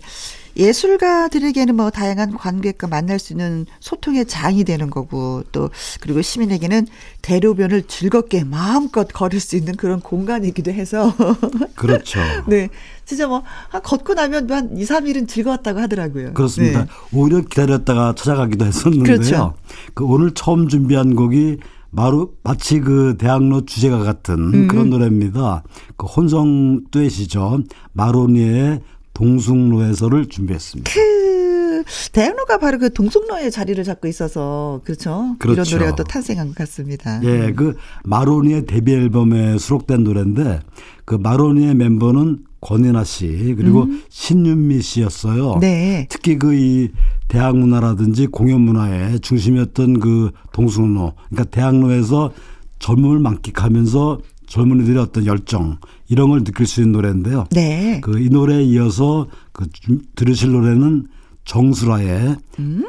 예술가들에게는 0.58 1.76
뭐 1.76 1.90
다양한 1.90 2.36
관객과 2.36 2.88
만날 2.88 3.18
수 3.18 3.34
있는 3.34 3.66
소통의 3.80 4.26
장이 4.26 4.66
되는 4.66 4.90
거고 4.90 5.44
또 5.52 5.70
그리고 6.02 6.22
시민에게는 6.22 6.88
대로변을 7.22 7.84
즐겁게 7.84 8.44
마음껏 8.44 9.08
걸을 9.08 9.40
수 9.40 9.56
있는 9.56 9.76
그런 9.78 10.02
공간이기도 10.02 10.72
해서 10.72 11.16
그렇죠. 11.76 12.20
네. 12.48 12.70
진짜 13.06 13.28
뭐 13.28 13.44
아, 13.72 13.80
걷고 13.80 14.16
나면 14.16 14.52
한 14.52 14.78
2, 14.78 14.84
3일은 14.84 15.28
즐거웠다고 15.28 15.80
하더라고요. 15.80 16.34
그렇습니다. 16.34 16.84
네. 16.84 16.88
오히려 17.14 17.42
기다렸다가 17.42 18.14
찾아가기도 18.16 18.66
했었는데요. 18.66 19.04
그렇죠. 19.04 19.54
그 19.94 20.04
오늘 20.04 20.32
처음 20.34 20.68
준비한 20.68 21.16
곡이 21.16 21.58
마루, 21.92 22.34
마치 22.44 22.80
그 22.80 23.16
대학로 23.18 23.66
주제가 23.66 24.00
같은 24.00 24.54
음. 24.54 24.68
그런 24.68 24.90
노래입니다. 24.90 25.64
그 25.98 26.06
혼성 26.06 26.82
듀엣이죠. 26.92 27.64
마로니에의 27.94 28.82
동숭로에서를 29.14 30.28
준비했습니다. 30.28 30.92
그 30.94 31.84
대학로가 32.12 32.58
바로 32.58 32.78
그 32.78 32.94
동성로의 32.94 33.52
자리를 33.52 33.84
잡고 33.84 34.08
있어서 34.08 34.82
그렇죠. 34.84 35.36
이런 35.42 35.56
그렇죠. 35.56 35.78
노래가 35.78 35.96
또 35.96 36.04
탄생한 36.04 36.48
것 36.48 36.56
같습니다. 36.56 37.22
예, 37.24 37.52
그 37.54 37.76
마로니의 38.06 38.66
데뷔 38.66 38.94
앨범에 38.94 39.58
수록된 39.58 40.04
노래인데 40.04 40.60
그 41.06 41.16
마로니의 41.16 41.76
멤버는 41.76 42.40
권인아 42.62 43.04
씨 43.06 43.56
그리고 43.58 43.88
신윤미 44.10 44.82
씨였어요. 44.82 45.54
음. 45.54 45.60
네. 45.60 46.08
특히 46.10 46.38
그 46.38 46.54
이 46.54 46.90
대학 47.30 47.56
문화라든지 47.58 48.28
공연 48.28 48.62
문화의 48.62 49.20
중심이었던 49.22 50.00
그 50.00 50.32
동숭로, 50.52 51.14
그러니까 51.30 51.50
대학로에서 51.56 52.32
젊음을 52.80 53.20
만끽하면서 53.20 54.20
젊은이들의 54.48 54.98
어떤 55.02 55.26
열정 55.28 55.78
이런 56.10 56.30
걸 56.30 56.44
느낄 56.44 56.66
수 56.66 56.82
있는 56.82 56.94
노래인데요. 56.94 57.46
네. 57.52 58.00
그 58.02 58.20
이 58.20 58.30
노래에 58.30 58.64
이어서 58.64 59.28
그 59.54 59.68
주- 59.72 60.00
들으실 60.16 60.52
노래는 60.52 61.06
정수라의 61.46 62.36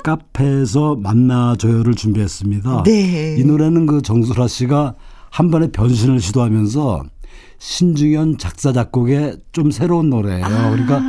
카페에서 0.02 0.96
만나줘요를 0.96 1.94
준비했습니다. 1.94 2.82
네. 2.84 3.36
이 3.38 3.44
노래는 3.44 3.86
그 3.86 4.00
정수라 4.02 4.48
씨가 4.48 4.94
한 5.30 5.50
번에 5.50 5.70
변신을 5.70 6.20
시도하면서 6.20 7.02
신중현 7.58 8.38
작사 8.38 8.72
작곡의 8.72 9.36
좀 9.52 9.70
새로운 9.70 10.08
노래예요. 10.10 10.44
그러니까 10.46 11.02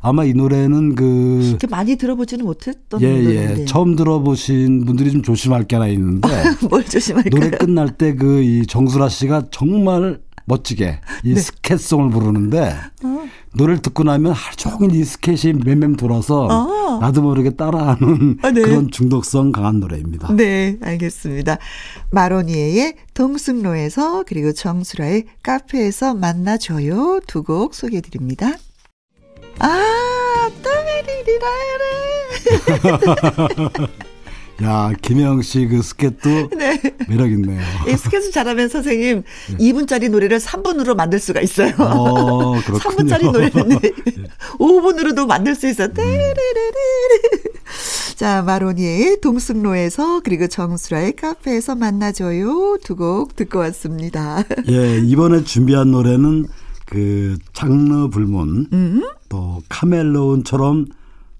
아마 0.00 0.24
이 0.24 0.32
노래는 0.32 0.94
그 0.94 1.58
많이 1.68 1.96
들어보지는 1.96 2.44
못했던 2.46 3.00
예, 3.02 3.08
노래인데 3.22 3.60
예. 3.60 3.64
처음 3.66 3.94
들어보신 3.94 4.84
분들이 4.86 5.12
좀 5.12 5.22
조심할 5.22 5.64
게 5.64 5.76
하나 5.76 5.86
있는데 5.88 6.28
뭘 6.70 6.84
조심할까요? 6.84 7.30
노래 7.30 7.50
끝날 7.56 7.90
때 7.96 8.14
그 8.14 8.42
이 8.42 8.64
정수라 8.66 9.08
씨가 9.10 9.44
정말 9.50 10.20
멋지게 10.48 11.00
이 11.24 11.34
네. 11.34 11.40
스캣송을 11.40 12.10
부르는데 12.10 12.74
노래를 13.54 13.80
듣고 13.82 14.02
나면 14.02 14.32
하루 14.32 14.56
종일 14.56 14.94
이 14.94 15.04
스캣이 15.04 15.52
맴맴 15.64 15.96
돌아서 15.96 16.46
어. 16.46 16.98
나도 17.00 17.22
모르게 17.22 17.50
따라하는 17.50 18.38
아, 18.42 18.50
네. 18.50 18.62
그런 18.62 18.90
중독성 18.90 19.52
강한 19.52 19.78
노래입니다. 19.80 20.32
네, 20.34 20.76
알겠습니다. 20.82 21.58
마로니에의 22.10 22.94
동승로에서 23.14 24.24
그리고 24.26 24.52
정수라의 24.52 25.24
카페에서 25.42 26.14
만나줘요 26.14 27.20
두 27.26 27.42
곡 27.42 27.74
소개해드립니다. 27.74 28.52
아, 29.60 30.50
따메리리라레. 30.62 31.48
야 34.62 34.92
김영 35.02 35.40
씨 35.42 35.68
그 35.68 35.82
스캣도 35.82 36.50
네. 36.58 36.80
매력 37.08 37.30
있네요. 37.30 37.60
이 37.88 37.96
스케줄 37.96 38.32
잘하면 38.32 38.68
선생님 38.68 39.22
2분짜리 39.60 40.10
노래를 40.10 40.38
3분으로 40.38 40.96
만들 40.96 41.20
수가 41.20 41.40
있어요. 41.40 41.72
어, 41.78 42.60
그렇군요. 42.62 42.78
3분짜리 42.80 43.30
노래는 43.30 43.78
5분으로도 44.58 45.26
만들 45.28 45.54
수 45.54 45.68
있어요. 45.68 45.88
떼레레레레. 45.92 46.34
자, 48.16 48.42
마로니의 48.42 49.20
동승로에서 49.20 50.20
그리고 50.24 50.48
정수라의 50.48 51.14
카페에서 51.14 51.76
만나줘요 51.76 52.78
두 52.82 52.96
곡 52.98 53.36
듣고 53.36 53.60
왔습니다. 53.60 54.42
예, 54.68 54.98
이번에 54.98 55.44
준비한 55.44 55.92
노래는 55.92 56.46
그 56.86 57.36
장르 57.52 58.08
불문 58.08 58.66
음? 58.72 59.08
또 59.28 59.62
카멜론처럼 59.68 60.86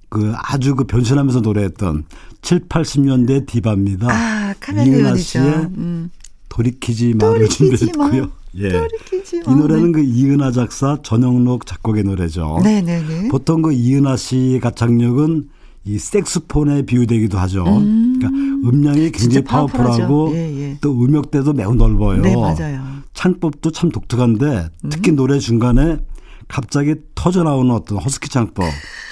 그 0.09 0.33
아주 0.37 0.75
그 0.75 0.85
변신하면서 0.85 1.41
노래했던 1.41 2.05
7, 2.43 2.69
80년대 2.69 3.47
디바입니다. 3.47 4.09
아, 4.11 4.55
카멜레온이죠. 4.61 5.17
씨의 5.17 5.45
음. 5.77 6.11
돌이키지 6.49 7.15
마를 7.15 7.49
돌이키지 7.49 7.93
마. 7.97 8.05
준비했고요. 8.05 8.31
예. 8.57 8.69
돌이키지 8.71 9.43
마. 9.45 9.53
이 9.53 9.57
노래는 9.57 9.93
그 9.93 10.01
이은하 10.01 10.53
작사 10.53 10.99
전영록 11.03 11.67
작곡의 11.67 12.05
노래죠. 12.05 12.61
네네네. 12.63 13.29
보통 13.29 13.63
그 13.63 13.73
이은하 13.73 14.17
씨 14.17 14.59
가창력은 14.63 15.49
이 15.85 15.99
색스폰에 15.99 16.83
비유되기도 16.83 17.39
하죠. 17.39 17.65
그러니까 17.65 18.29
음량이 18.29 19.11
굉장히. 19.11 19.45
파워풀하고 19.45 20.33
예, 20.35 20.39
예. 20.61 20.79
또 20.81 20.93
음역대도 20.93 21.53
매우 21.55 21.75
넓어요. 21.75 22.21
네, 22.21 22.35
맞아요. 22.37 22.83
창법도 23.15 23.73
참 23.73 23.91
독특한데 23.91 24.69
음. 24.85 24.91
특히 24.91 25.13
노래 25.13 25.39
중간에 25.39 25.99
갑자기 26.47 26.95
터져 27.15 27.43
나오는 27.43 27.71
어떤 27.75 27.99
허스키 27.99 28.29
창법 28.29 28.65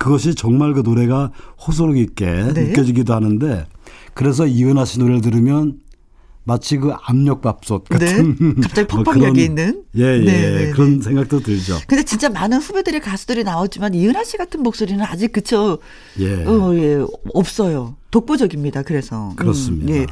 그것이 0.00 0.34
정말 0.34 0.72
그 0.72 0.80
노래가 0.80 1.30
호소력 1.64 1.98
있게 1.98 2.24
네. 2.54 2.68
느껴지기도 2.68 3.12
하는데 3.14 3.66
그래서 4.14 4.46
이은하 4.46 4.86
씨 4.86 4.98
노래를 4.98 5.20
들으면 5.20 5.78
마치 6.44 6.78
그 6.78 6.92
압력밥솥 7.02 7.84
같은 7.84 8.36
네. 8.38 8.54
갑자기 8.62 8.88
뭐 8.90 9.04
폭발력이 9.04 9.30
그런 9.30 9.36
있는. 9.36 9.84
예, 9.96 10.02
예. 10.02 10.24
네, 10.24 10.50
네, 10.50 10.70
그런 10.70 10.98
네. 10.98 11.04
생각도 11.04 11.40
들죠. 11.40 11.76
근데 11.86 12.04
진짜 12.04 12.28
많은 12.28 12.58
후배들의 12.58 13.00
가수들이 13.00 13.42
나왔지만 13.42 13.94
이은하 13.94 14.22
씨 14.24 14.36
같은 14.36 14.62
목소리는 14.62 15.04
아직 15.04 15.32
그쵸? 15.32 15.78
예. 16.20 16.44
어, 16.44 16.74
예, 16.74 17.04
없어요. 17.34 17.96
독보적입니다. 18.10 18.82
그래서 18.82 19.32
그렇습니다. 19.36 19.92
음, 19.92 19.96
예. 19.96 20.06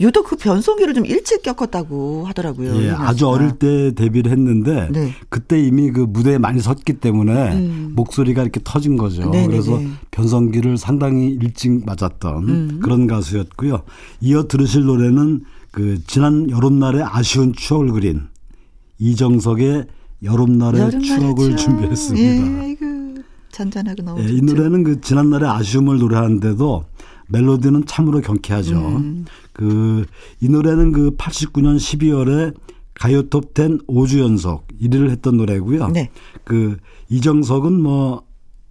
유독 0.00 0.28
그 0.28 0.36
변성기를 0.36 0.94
좀 0.94 1.06
일찍 1.06 1.42
겪었다고 1.42 2.24
하더라고요. 2.26 2.82
예, 2.82 2.90
아주. 2.90 3.28
어릴 3.28 3.52
때 3.52 3.94
데뷔를 3.94 4.32
했는데 4.32 4.88
네. 4.90 5.14
그때 5.28 5.60
이미 5.60 5.90
그 5.90 6.00
무대에 6.00 6.38
많이 6.38 6.60
섰기 6.60 6.94
때문에 6.94 7.54
음. 7.54 7.92
목소리가 7.96 8.42
이렇게 8.42 8.60
터진 8.64 8.96
거죠. 8.96 9.22
네네네. 9.30 9.46
그래서 9.46 9.80
변성기를 10.10 10.76
상당히 10.78 11.28
일찍 11.40 11.84
맞았던 11.84 12.48
음. 12.48 12.80
그런 12.82 13.06
가수였고요. 13.06 13.82
이어 14.20 14.46
들으실 14.48 14.84
노래는 14.84 15.44
그 15.70 15.98
지난 16.06 16.50
여름날의 16.50 17.02
아쉬운 17.02 17.52
추억을 17.54 17.92
그린 17.92 18.28
이정석의 18.98 19.86
여름날의 20.22 20.80
여름날의 20.80 21.02
추억을 21.02 21.56
추억. 21.56 21.58
준비했습니다. 21.58 22.24
예, 22.24 22.60
아이고 22.60 23.22
잔잔하고 23.50 24.02
너무 24.02 24.22
예. 24.22 24.32
이 24.32 24.40
노래는 24.40 24.84
그 24.84 25.00
지난날의 25.00 25.48
아쉬움을 25.48 25.98
노래하는데도 25.98 26.84
멜로디는 27.28 27.86
참으로 27.86 28.20
경쾌하죠. 28.20 28.76
음. 28.76 29.24
그이 29.52 30.48
노래는 30.48 30.92
그 30.92 31.16
89년 31.16 31.76
12월에 31.76 32.54
가요 32.94 33.24
톱10 33.24 33.86
5주 33.86 34.20
연속 34.20 34.66
1위를 34.80 35.10
했던 35.10 35.36
노래고요. 35.36 35.88
네. 35.88 36.10
그 36.44 36.76
이정석은 37.08 37.80
뭐 37.80 38.22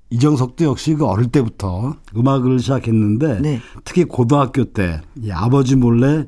이정석도 0.10 0.66
역시 0.66 0.94
그 0.94 1.06
어릴 1.06 1.28
때부터 1.28 1.96
음악을 2.16 2.60
시작했는데 2.60 3.42
네. 3.42 3.62
특히 3.84 4.04
고등학교 4.04 4.66
때이 4.66 5.32
아버지 5.32 5.76
몰래 5.76 6.26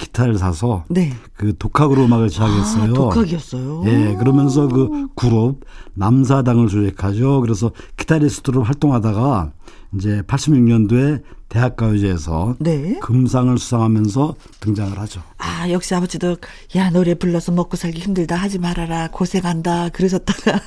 기타를 0.00 0.38
사서 0.38 0.84
네. 0.88 1.12
그 1.34 1.56
독학으로 1.56 2.06
음악을 2.06 2.30
시작했어요. 2.30 2.90
아, 2.90 2.94
독학이었어요. 2.94 3.82
예, 3.86 4.16
그러면서 4.18 4.66
그 4.66 5.08
그룹 5.14 5.60
남사당을 5.94 6.68
조직하죠. 6.68 7.40
그래서 7.42 7.70
기타리스트로 7.96 8.62
활동하다가 8.62 9.52
이제 9.94 10.22
86년도에 10.22 11.22
대학가요제에서 11.48 12.56
네. 12.60 12.98
금상을 13.00 13.58
수상하면서 13.58 14.36
등장을 14.60 14.96
하죠. 15.00 15.22
아, 15.38 15.68
역시 15.70 15.94
아버지도 15.94 16.36
야, 16.76 16.90
노래 16.90 17.14
불러서 17.14 17.50
먹고 17.52 17.76
살기 17.76 18.00
힘들다 18.00 18.36
하지 18.36 18.58
말아라. 18.58 19.08
고생한다. 19.10 19.88
그러셨다가 19.88 20.60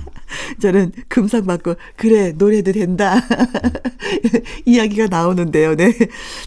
저는 0.62 0.92
금상 1.08 1.44
받고 1.44 1.74
그래, 1.96 2.32
노래도 2.32 2.72
된다. 2.72 3.16
이야기가 4.64 5.08
나오는데요. 5.08 5.74
네. 5.76 5.92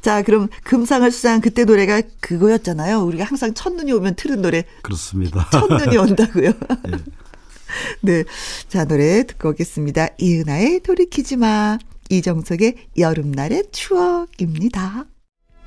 자, 0.02 0.24
그럼 0.24 0.48
금상을 0.64 1.10
수상한 1.12 1.40
그때 1.40 1.64
노래가 1.66 2.02
그거였잖아요. 2.20 3.04
우리가 3.04 3.26
항상 3.26 3.54
첫눈이 3.54 3.92
오면 3.92 4.16
틀은 4.16 4.42
노래 4.42 4.64
그렇습니다. 4.82 5.48
첫눈이 5.52 5.98
온다고요. 5.98 6.48
예. 6.90 6.92
네. 8.02 8.24
자, 8.68 8.86
노래 8.86 9.24
듣고 9.24 9.50
오겠습니다. 9.50 10.10
이은하의 10.18 10.82
돌이키지 10.82 11.38
마. 11.38 11.78
이정석의 12.10 12.76
여름날의 12.98 13.66
추억입니다. 13.72 15.06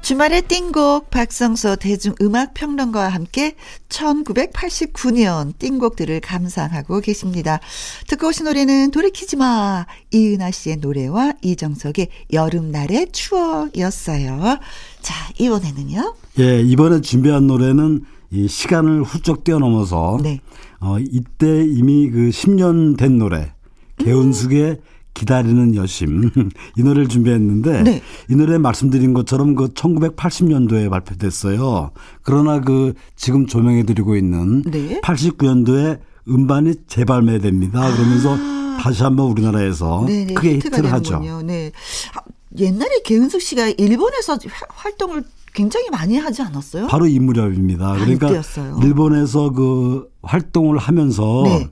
주말의 0.06 0.42
띵곡 0.42 1.10
박성서 1.10 1.74
대중음악평론가와 1.76 3.08
함께 3.08 3.56
1989년 3.88 5.58
띵곡들을 5.58 6.20
감상하고 6.20 7.00
계십니다. 7.00 7.58
듣고 8.06 8.28
오신 8.28 8.44
노래는 8.44 8.92
돌이키지 8.92 9.34
마. 9.34 9.84
이은하 10.12 10.52
씨의 10.52 10.76
노래와 10.76 11.32
이정석의 11.42 12.08
여름날의 12.32 13.08
추억이었어요. 13.10 14.58
자, 15.00 15.14
이번에는요. 15.40 16.14
예, 16.38 16.60
이번에 16.60 17.00
준비한 17.00 17.48
노래는 17.48 18.04
이 18.30 18.46
시간을 18.46 19.02
훌쩍 19.02 19.42
뛰어넘어서 19.42 20.20
네. 20.22 20.40
어, 20.78 20.98
이때 21.00 21.64
이미 21.64 22.10
그 22.10 22.28
10년 22.28 22.96
된 22.96 23.18
노래 23.18 23.52
개운숙의 23.98 24.78
기다리는 25.16 25.74
여심 25.74 26.30
이 26.76 26.82
노래를 26.82 27.08
준비했는데 27.08 27.82
네. 27.84 28.02
이 28.28 28.36
노래 28.36 28.58
말씀드린 28.58 29.14
것처럼 29.14 29.54
그 29.54 29.68
1980년도에 29.68 30.90
발표됐어요. 30.90 31.90
그러나 32.22 32.60
그 32.60 32.92
지금 33.16 33.46
조명해 33.46 33.84
드리고 33.84 34.14
있는 34.14 34.62
네. 34.62 35.00
89년도에 35.00 36.00
음반이 36.28 36.74
재발매됩니다. 36.86 37.96
그러면서 37.96 38.36
다시 38.78 39.02
한번 39.02 39.30
우리나라에서 39.30 40.02
아. 40.02 40.06
네네, 40.06 40.34
크게 40.34 40.54
히트가 40.56 40.76
히트를 40.76 40.92
하죠. 40.92 41.10
되는군요. 41.20 41.42
네. 41.46 41.72
아, 42.14 42.20
옛날에 42.58 43.00
개은숙 43.04 43.40
씨가 43.40 43.68
일본에서 43.78 44.34
화- 44.34 44.66
활동을 44.68 45.24
굉장히 45.54 45.88
많이 45.88 46.18
하지 46.18 46.42
않았어요? 46.42 46.88
바로 46.88 47.06
이 47.06 47.18
무렵입니다. 47.18 47.94
그러니까 47.94 48.28
이때였어요. 48.28 48.80
일본에서 48.82 49.50
그 49.52 50.08
활동을 50.22 50.76
하면서 50.76 51.42
네. 51.46 51.70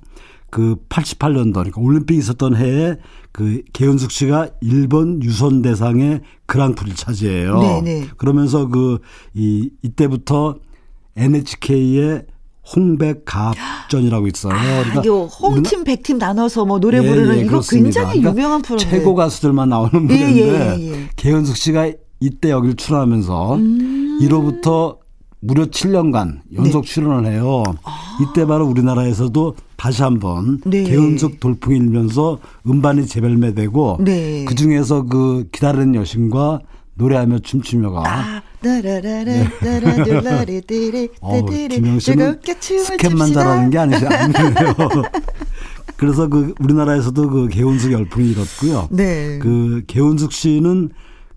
그 0.55 0.77
88년도 0.89 1.55
그러니까 1.55 1.81
올림픽 1.81 2.17
있었던 2.17 2.55
해에 2.55 2.95
그 3.33 3.63
개은숙 3.73 4.13
씨가 4.13 4.51
일본 4.61 5.21
유선 5.25 5.63
대상의 5.63 6.21
그랑프리를 6.47 6.95
차지해요. 6.97 7.59
네, 7.59 7.81
네. 7.83 8.07
그러면서 8.17 8.69
그 8.69 8.99
이 9.35 9.69
이때부터 9.83 10.55
NHK의 11.17 12.23
홍백가합전이라고 12.77 14.27
있어요. 14.29 14.55
아, 14.55 15.01
이거 15.03 15.27
홈팀 15.27 15.83
백팀 15.85 16.19
나눠서 16.19 16.65
뭐 16.65 16.79
노래 16.79 16.99
예, 17.03 17.09
부르는 17.09 17.37
예, 17.37 17.41
이거 17.41 17.51
그렇습니다. 17.51 17.85
굉장히 17.85 18.21
그러니까 18.21 18.31
유명한 18.31 18.63
프로인데. 18.63 18.91
최고 18.91 19.15
가수들만 19.17 19.69
나오는 19.69 19.93
예, 19.95 19.99
무대인데 19.99 20.41
예, 20.41 20.79
예, 20.79 20.93
예. 20.93 21.09
개은숙 21.17 21.57
씨가 21.57 21.93
이때 22.21 22.51
여기를 22.51 22.77
출연하면서 22.77 23.57
음. 23.57 24.19
1호부터 24.23 24.99
무려 25.47 25.67
7년간 25.67 26.39
연속 26.57 26.87
네. 26.87 26.91
출연을 26.91 27.31
해요. 27.31 27.63
이때 28.23 28.47
바로 28.47 28.67
우리나라에서도 28.67 29.57
다시 29.77 30.03
한번 30.03 30.59
아. 30.65 30.71
네. 30.71 30.85
개은숙 30.85 31.39
돌풍이 31.39 31.77
일면서 31.77 32.39
음반이 32.67 33.07
재발매되고 33.07 33.99
네. 34.01 34.47
그 34.47 34.55
중에서 34.55 35.05
그 35.05 35.47
기다리는 35.53 35.95
여신과 35.97 36.61
노래하며 36.95 37.41
춤추며가 37.41 38.03
아, 38.07 38.43
따라라라, 38.63 39.33
김영 41.69 41.99
씨는 41.99 42.41
스캔만. 42.61 43.33
잘하는 43.33 43.71
게 43.71 43.79
아니죠. 43.79 44.07
아니에요. 44.09 44.75
그래서 45.97 46.29
그 46.29 46.55
우리나라에서도 46.61 47.29
그 47.29 47.49
개운숙 47.49 47.93
열풍이 47.93 48.31
일었고요. 48.31 48.89
네. 48.91 49.39
그 49.41 49.83
개운숙 49.87 50.33
씨는 50.33 50.91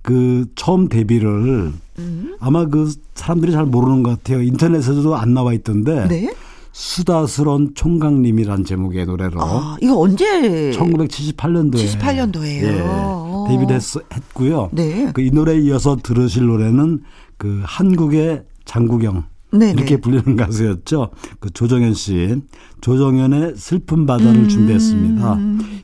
그 0.07 0.45
처음 0.55 0.87
데뷔를 0.87 1.73
음. 1.99 2.37
아마 2.39 2.63
그 2.65 2.89
사람들이 3.13 3.51
잘 3.51 3.65
모르는 3.65 4.03
것 4.03 4.11
같아요. 4.11 4.41
인터넷에서도 4.41 5.13
안 5.17 5.33
나와 5.33 5.51
있던데 5.53 6.07
네. 6.07 6.33
수다스런 6.71 7.73
총각님이란 7.75 8.63
제목의 8.63 9.05
노래로 9.05 9.41
아, 9.43 9.75
이거 9.81 9.99
언제? 9.99 10.71
1978년도에 10.71 11.75
78년도예요. 11.99 12.63
예, 12.63 13.49
데뷔를 13.51 13.75
했, 13.75 13.83
했고요. 14.13 14.69
네. 14.71 15.11
그 15.11 15.21
이 15.21 15.29
노래에 15.31 15.59
이어서 15.59 15.97
들으실 16.01 16.45
노래는 16.45 17.01
그 17.37 17.61
한국의 17.65 18.43
장국영 18.63 19.25
네네. 19.51 19.71
이렇게 19.73 19.97
불리는 19.97 20.37
가수였죠. 20.37 21.09
그 21.41 21.49
조정현 21.49 21.93
씨, 21.95 22.35
조정현의 22.79 23.55
슬픈 23.57 24.05
바다를 24.05 24.43
음. 24.43 24.47
준비했습니다. 24.47 25.37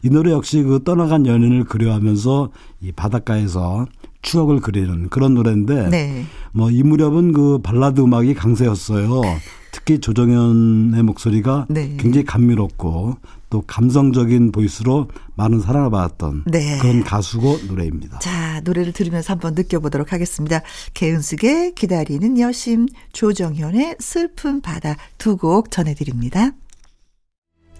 이 0.03 0.09
노래 0.09 0.31
역시 0.31 0.63
그 0.63 0.79
떠나간 0.85 1.25
연인을 1.25 1.65
그려하면서 1.65 2.51
이 2.81 2.91
바닷가에서 2.93 3.85
추억을 4.23 4.59
그리는 4.59 5.09
그런 5.09 5.35
노래인데, 5.35 5.89
네. 5.89 6.25
뭐이 6.53 6.81
무렵은 6.83 7.33
그 7.33 7.59
발라드 7.59 8.01
음악이 8.01 8.33
강세였어요. 8.33 9.21
특히 9.71 9.99
조정현의 9.99 11.03
목소리가 11.03 11.65
네. 11.69 11.95
굉장히 11.99 12.25
감미롭고 12.25 13.17
또 13.49 13.61
감성적인 13.67 14.51
보이스로 14.51 15.07
많은 15.35 15.61
사랑을 15.61 15.91
받았던 15.91 16.43
네. 16.47 16.79
그런 16.79 17.03
가수고 17.03 17.59
노래입니다. 17.67 18.19
자, 18.19 18.61
노래를 18.61 18.93
들으면서 18.93 19.33
한번 19.33 19.53
느껴보도록 19.55 20.13
하겠습니다. 20.13 20.61
개은숙의 20.93 21.73
기다리는 21.75 22.39
여심, 22.39 22.87
조정현의 23.13 23.97
슬픈 23.99 24.61
바다 24.61 24.95
두 25.17 25.37
곡 25.37 25.69
전해드립니다. 25.71 26.51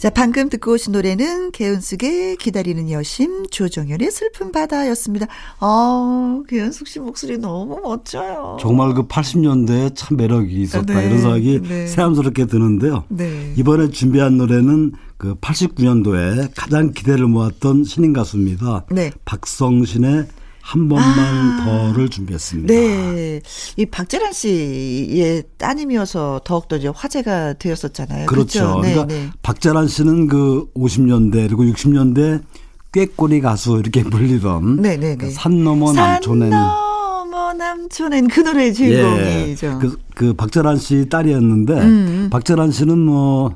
자, 0.03 0.09
방금 0.09 0.49
듣고 0.49 0.73
오신 0.73 0.91
노래는 0.91 1.51
개은숙의 1.51 2.35
기다리는 2.35 2.91
여심, 2.91 3.45
조정현의 3.49 4.11
슬픈 4.11 4.51
바다였습니다. 4.51 5.27
어, 5.61 6.43
개은숙 6.45 6.89
씨 6.89 6.99
목소리 6.99 7.37
너무 7.37 7.79
멋져요. 7.81 8.57
정말 8.59 8.93
그 8.95 9.07
80년대에 9.07 9.95
참 9.95 10.17
매력이 10.17 10.61
있었다 10.61 10.93
네, 10.93 11.05
이런 11.05 11.19
생각이 11.19 11.61
네. 11.61 11.87
새삼스럽게 11.87 12.47
드는데요. 12.47 13.05
네. 13.07 13.53
이번에 13.55 13.91
준비한 13.91 14.35
노래는 14.35 14.91
그 15.15 15.35
89년도에 15.35 16.51
가장 16.53 16.91
기대를 16.91 17.27
모았던 17.27 17.85
신인 17.85 18.11
가수입니다. 18.11 18.83
네. 18.91 19.09
박성신의 19.23 20.27
한 20.63 20.87
번만 20.87 21.65
더를 21.65 22.07
준비했습니다. 22.07 22.73
아. 22.73 22.77
네. 22.77 23.41
이 23.75 23.85
박재란 23.85 24.31
씨의 24.31 25.43
따님이어서 25.57 26.41
더욱더 26.45 26.77
이제 26.77 26.87
화제가 26.87 27.53
되었었잖아요. 27.53 28.27
그렇죠. 28.27 28.79
네, 28.81 28.93
그러니까 28.93 29.13
네. 29.13 29.29
박재란 29.41 29.89
씨는 29.89 30.27
그 30.27 30.71
50년대 30.73 31.49
그리고 31.49 31.63
60년대 31.65 32.41
꾀꼬리 32.93 33.41
가수 33.41 33.77
이렇게 33.77 34.03
불리던 34.09 34.81
네, 34.81 34.95
네, 34.95 35.17
그 35.17 35.25
네. 35.25 35.31
산 35.31 35.65
넘어 35.65 35.91
남촌엔 35.91 36.51
산 36.51 36.61
넘어 37.29 37.53
남촌엔 37.53 38.29
그 38.29 38.39
노래의 38.39 38.73
주인공이죠. 38.73 39.79
그, 39.79 39.99
그 40.15 40.33
박재란 40.33 40.77
씨 40.77 41.09
딸이었는데 41.09 41.73
음. 41.73 42.29
박재란 42.31 42.71
씨는 42.71 42.97
뭐 42.97 43.53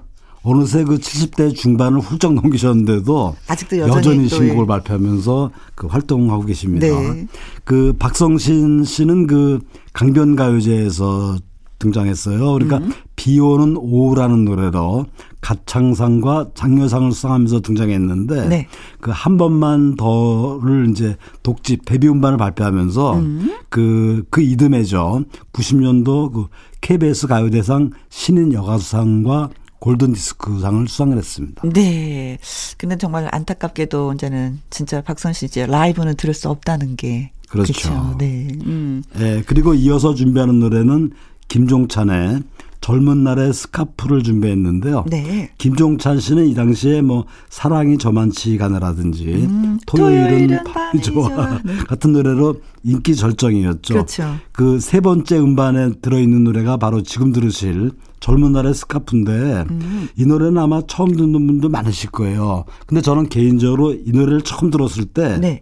어느새 0.48 0.86
그 0.86 0.98
70대 0.98 1.54
중반을 1.54 2.00
훌쩍 2.00 2.34
넘기셨는데도 2.34 3.36
아직도 3.48 3.80
여전히, 3.80 3.98
여전히 3.98 4.30
신곡을 4.30 4.64
예. 4.64 4.66
발표하면서 4.66 5.52
그 5.76 5.88
활동하고 5.88 6.46
계십니다. 6.46 6.88
네. 6.88 7.28
그 7.66 7.94
박성신 8.00 8.86
씨는 8.86 9.28
그 9.28 9.60
강변가요제에서 9.92 11.38
등장했어요. 11.80 12.54
그러니까 12.54 12.78
음. 12.78 12.94
비 13.18 13.40
오는 13.42 13.76
오후라는 13.76 14.46
노래로 14.46 15.06
가창상과 15.42 16.52
장려상을 16.56 17.12
수상하면서 17.12 17.60
등장했는데 17.62 18.48
네. 18.48 18.68
그한 19.02 19.38
번만 19.38 19.96
더를 19.96 20.90
이제 20.90 21.18
독집 21.44 21.84
데뷔 21.86 22.08
음반을 22.08 22.38
발표하면서 22.38 23.16
음. 23.18 23.52
그, 23.70 24.24
그 24.30 24.42
이듬해죠. 24.42 25.26
90년도 25.52 26.32
그 26.32 26.48
KBS 26.80 27.28
가요대상 27.28 27.92
신인 28.10 28.54
여가수상과 28.54 29.50
골든 29.80 30.14
디스크상을 30.14 30.88
수상을 30.88 31.18
했습니다. 31.18 31.62
네. 31.74 32.38
근데 32.78 32.98
정말 32.98 33.30
안타깝게도 33.32 34.14
이제는 34.14 34.60
진짜 34.70 35.02
박선 35.02 35.34
씨 35.34 35.46
이제 35.46 35.66
라이브는 35.66 36.16
들을 36.16 36.34
수 36.34 36.50
없다는 36.50 36.96
게 36.96 37.32
그렇죠. 37.50 37.74
그렇죠. 37.74 38.16
네. 38.18 38.48
음. 38.66 39.04
네. 39.14 39.44
그리고 39.46 39.74
이어서 39.74 40.14
준비하는 40.14 40.60
노래는 40.60 41.12
김종찬의 41.48 42.42
젊은 42.88 43.22
날의 43.22 43.54
스카프를 43.54 44.24
준비했는데요. 44.24 45.04
네. 45.10 45.52
김종찬 45.58 46.22
씨는 46.22 46.48
이 46.48 46.54
당시에 46.54 47.02
뭐 47.02 47.26
사랑이 47.50 47.98
저만치 47.98 48.58
가느라든지 48.58 49.26
음, 49.26 49.78
토요일은 49.86 50.64
밤이 50.64 51.02
좋아 51.02 51.28
네. 51.66 51.76
같은 51.86 52.14
노래로 52.14 52.56
인기 52.86 53.14
절정이었죠. 53.14 53.94
그렇죠. 53.94 54.36
그 54.54 54.80
세 54.80 55.02
번째 55.02 55.38
음반에 55.38 55.96
들어있는 56.02 56.46
노래가 56.46 56.78
바로 56.78 57.04
지금 57.04 57.34
들으실 57.34 57.92
젊은 58.22 58.54
날의 58.54 58.74
스카프인데 58.74 59.66
음. 59.70 60.08
이 60.16 60.26
노래는 60.26 60.58
아마 60.58 60.82
처음 60.88 61.14
듣는 61.14 61.46
분도 61.46 61.68
많으실 61.68 62.12
거예요. 62.12 62.64
근데 62.86 63.02
저는 63.02 63.28
개인적으로 63.28 63.92
이 63.96 64.12
노래를 64.14 64.44
처음 64.44 64.72
들었을 64.72 65.04
때 65.04 65.38
네. 65.40 65.62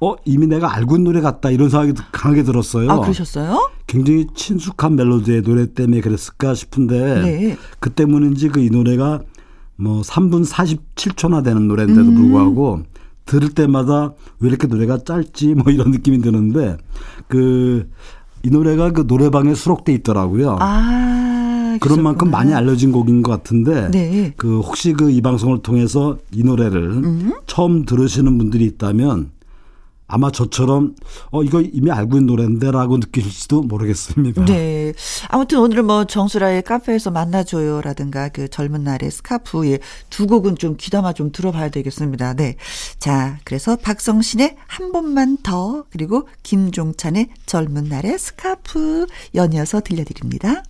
어 0.00 0.14
이미 0.24 0.46
내가 0.46 0.72
알고 0.72 0.94
있는 0.98 1.04
노래 1.10 1.20
같다 1.20 1.50
이런 1.50 1.68
생각이 1.68 1.94
강하게 2.12 2.44
들었어요. 2.44 2.88
아 2.92 3.00
그러셨어요? 3.00 3.70
굉장히 3.86 4.26
친숙한 4.34 4.96
멜로디의 4.96 5.42
노래 5.42 5.72
때문에 5.72 6.00
그랬을까 6.00 6.54
싶은데 6.54 7.22
네. 7.22 7.56
그 7.80 7.90
때문인지 7.90 8.48
그 8.48 8.60
이 8.60 8.70
노래가 8.70 9.20
뭐 9.76 10.02
3분 10.02 10.46
47초나 10.48 11.44
되는 11.44 11.68
노래인데도 11.68 12.00
음. 12.08 12.14
불구하고 12.14 12.82
들을 13.26 13.48
때마다 13.50 14.12
왜 14.40 14.48
이렇게 14.48 14.66
노래가 14.66 14.98
짧지 14.98 15.54
뭐 15.54 15.72
이런 15.72 15.90
느낌이 15.90 16.20
드는데 16.20 16.76
그 17.28 17.88
이 18.46 18.50
노래가 18.50 18.90
그 18.90 19.04
노래방에 19.08 19.54
수록돼 19.54 19.94
있더라고요. 19.94 20.58
아, 20.60 21.78
그런 21.80 22.02
만큼 22.02 22.30
많이 22.30 22.52
알려진 22.52 22.92
곡인 22.92 23.22
것 23.22 23.32
같은데 23.32 23.90
네. 23.90 24.34
그 24.36 24.60
혹시 24.60 24.92
그 24.92 25.10
이 25.10 25.22
방송을 25.22 25.62
통해서 25.62 26.18
이 26.30 26.42
노래를 26.44 26.90
음. 26.90 27.32
처음 27.46 27.86
들으시는 27.86 28.36
분들이 28.36 28.66
있다면 28.66 29.30
아마 30.06 30.30
저처럼 30.30 30.94
어 31.30 31.42
이거 31.42 31.60
이미 31.60 31.90
알고 31.90 32.16
있는 32.16 32.26
노래인데라고 32.26 32.98
느끼실지도 32.98 33.62
모르겠습니다. 33.62 34.44
네. 34.44 34.92
아무튼 35.28 35.58
오늘은 35.58 35.86
뭐 35.86 36.04
정수라의 36.04 36.62
카페에서 36.62 37.10
만나줘요라든가 37.10 38.28
그 38.28 38.48
젊은 38.48 38.84
날의 38.84 39.10
스카프의 39.10 39.80
두 40.10 40.26
곡은 40.26 40.56
좀 40.56 40.76
귀담아 40.76 41.14
좀 41.14 41.32
들어봐야 41.32 41.70
되겠습니다. 41.70 42.34
네. 42.34 42.56
자, 42.98 43.38
그래서 43.44 43.76
박성신의 43.76 44.56
한 44.66 44.92
번만 44.92 45.38
더 45.42 45.84
그리고 45.90 46.28
김종찬의 46.42 47.28
젊은 47.46 47.84
날의 47.84 48.18
스카프 48.18 49.06
연이어서 49.34 49.80
들려드립니다. 49.80 50.62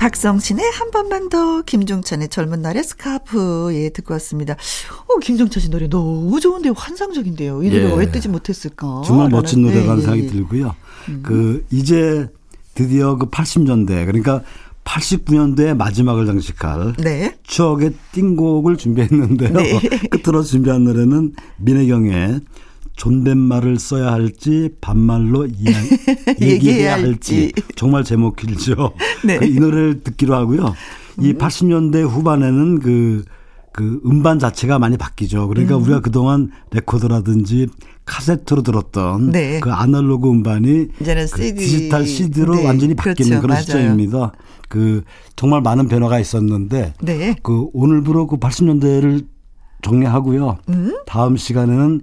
박성신의 0.00 0.64
한 0.72 0.90
번만 0.90 1.28
더 1.28 1.60
김종찬의 1.60 2.28
젊은 2.30 2.62
날의 2.62 2.82
스카프 2.82 3.68
예 3.74 3.90
듣고 3.90 4.14
왔습니다. 4.14 4.54
어 5.06 5.18
김종찬 5.18 5.60
씨 5.60 5.68
노래 5.68 5.88
너무 5.88 6.40
좋은데 6.40 6.70
환상적인데요. 6.74 7.62
이 7.62 7.68
노래 7.68 7.92
예. 7.92 7.94
왜 7.94 8.10
뜨지 8.10 8.30
못했을까? 8.30 9.02
정말 9.04 9.28
멋진 9.28 9.60
노래라는 9.60 9.96
네, 9.96 10.00
생각이 10.00 10.22
예. 10.24 10.26
들고요. 10.26 10.74
음. 11.10 11.20
그 11.22 11.66
이제 11.70 12.26
드디어 12.74 13.16
그 13.16 13.26
80년대 13.26 14.06
그러니까 14.06 14.42
89년도에 14.84 15.76
마지막을 15.76 16.24
장식할 16.24 16.94
네. 16.98 17.36
추억의 17.42 17.92
띵곡을 18.12 18.78
준비했는데요. 18.78 19.52
네. 19.52 19.80
끝으로 20.08 20.42
준비한 20.42 20.84
노래는 20.84 21.34
민혜경의 21.58 22.40
존댓말을 23.00 23.78
써야 23.78 24.12
할지 24.12 24.68
반말로 24.82 25.46
이야, 25.46 25.72
얘기해야 26.38 26.92
할지 26.98 27.50
정말 27.74 28.04
제목 28.04 28.36
길죠. 28.36 28.92
네. 29.24 29.38
그 29.38 29.46
이 29.46 29.54
노래를 29.58 30.02
듣기로 30.04 30.34
하고요. 30.34 30.74
이 31.18 31.32
80년대 31.32 32.02
음. 32.02 32.08
후반에는 32.08 32.78
그, 32.80 33.24
그 33.72 34.02
음반 34.04 34.38
자체가 34.38 34.78
많이 34.78 34.98
바뀌죠. 34.98 35.48
그러니까 35.48 35.78
음. 35.78 35.82
우리가 35.82 36.00
그동안 36.00 36.50
레코더라든지 36.72 37.68
카세트로 38.04 38.62
들었던 38.62 39.30
네. 39.30 39.60
그 39.60 39.72
아날로그 39.72 40.28
음반이 40.28 40.88
이제는 41.00 41.26
그 41.32 41.42
CD. 41.42 41.58
디지털 41.58 42.06
CD로 42.06 42.56
네. 42.56 42.66
완전히 42.66 42.94
바뀌는 42.94 43.40
그렇죠. 43.40 43.40
그런 43.40 43.54
맞아요. 43.54 43.62
시점입니다. 43.64 44.32
그 44.68 45.04
정말 45.36 45.62
많은 45.62 45.88
변화가 45.88 46.20
있었는데 46.20 46.92
네. 47.00 47.34
그 47.42 47.68
오늘부로 47.72 48.26
그 48.26 48.36
80년대를 48.36 49.24
정리하고요. 49.80 50.58
음? 50.68 50.98
다음 51.06 51.38
시간에는 51.38 52.02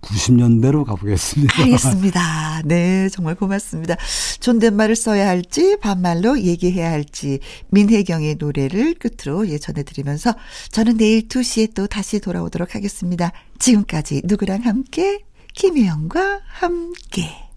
90년대로 0.00 0.84
가보겠습니다. 0.84 1.62
알겠습니다. 1.62 2.62
네, 2.64 3.08
정말 3.10 3.34
고맙습니다. 3.34 3.96
존댓말을 4.40 4.96
써야 4.96 5.28
할지 5.28 5.76
반말로 5.80 6.40
얘기해야 6.40 6.90
할지 6.90 7.40
민혜경의 7.68 8.36
노래를 8.38 8.94
끝으로 8.94 9.48
예 9.48 9.58
전해드리면서 9.58 10.34
저는 10.70 10.96
내일 10.96 11.28
2시에 11.28 11.74
또 11.74 11.86
다시 11.86 12.20
돌아오도록 12.20 12.74
하겠습니다. 12.74 13.32
지금까지 13.58 14.22
누구랑 14.24 14.62
함께 14.64 15.20
김혜영과 15.54 16.40
함께 16.46 17.49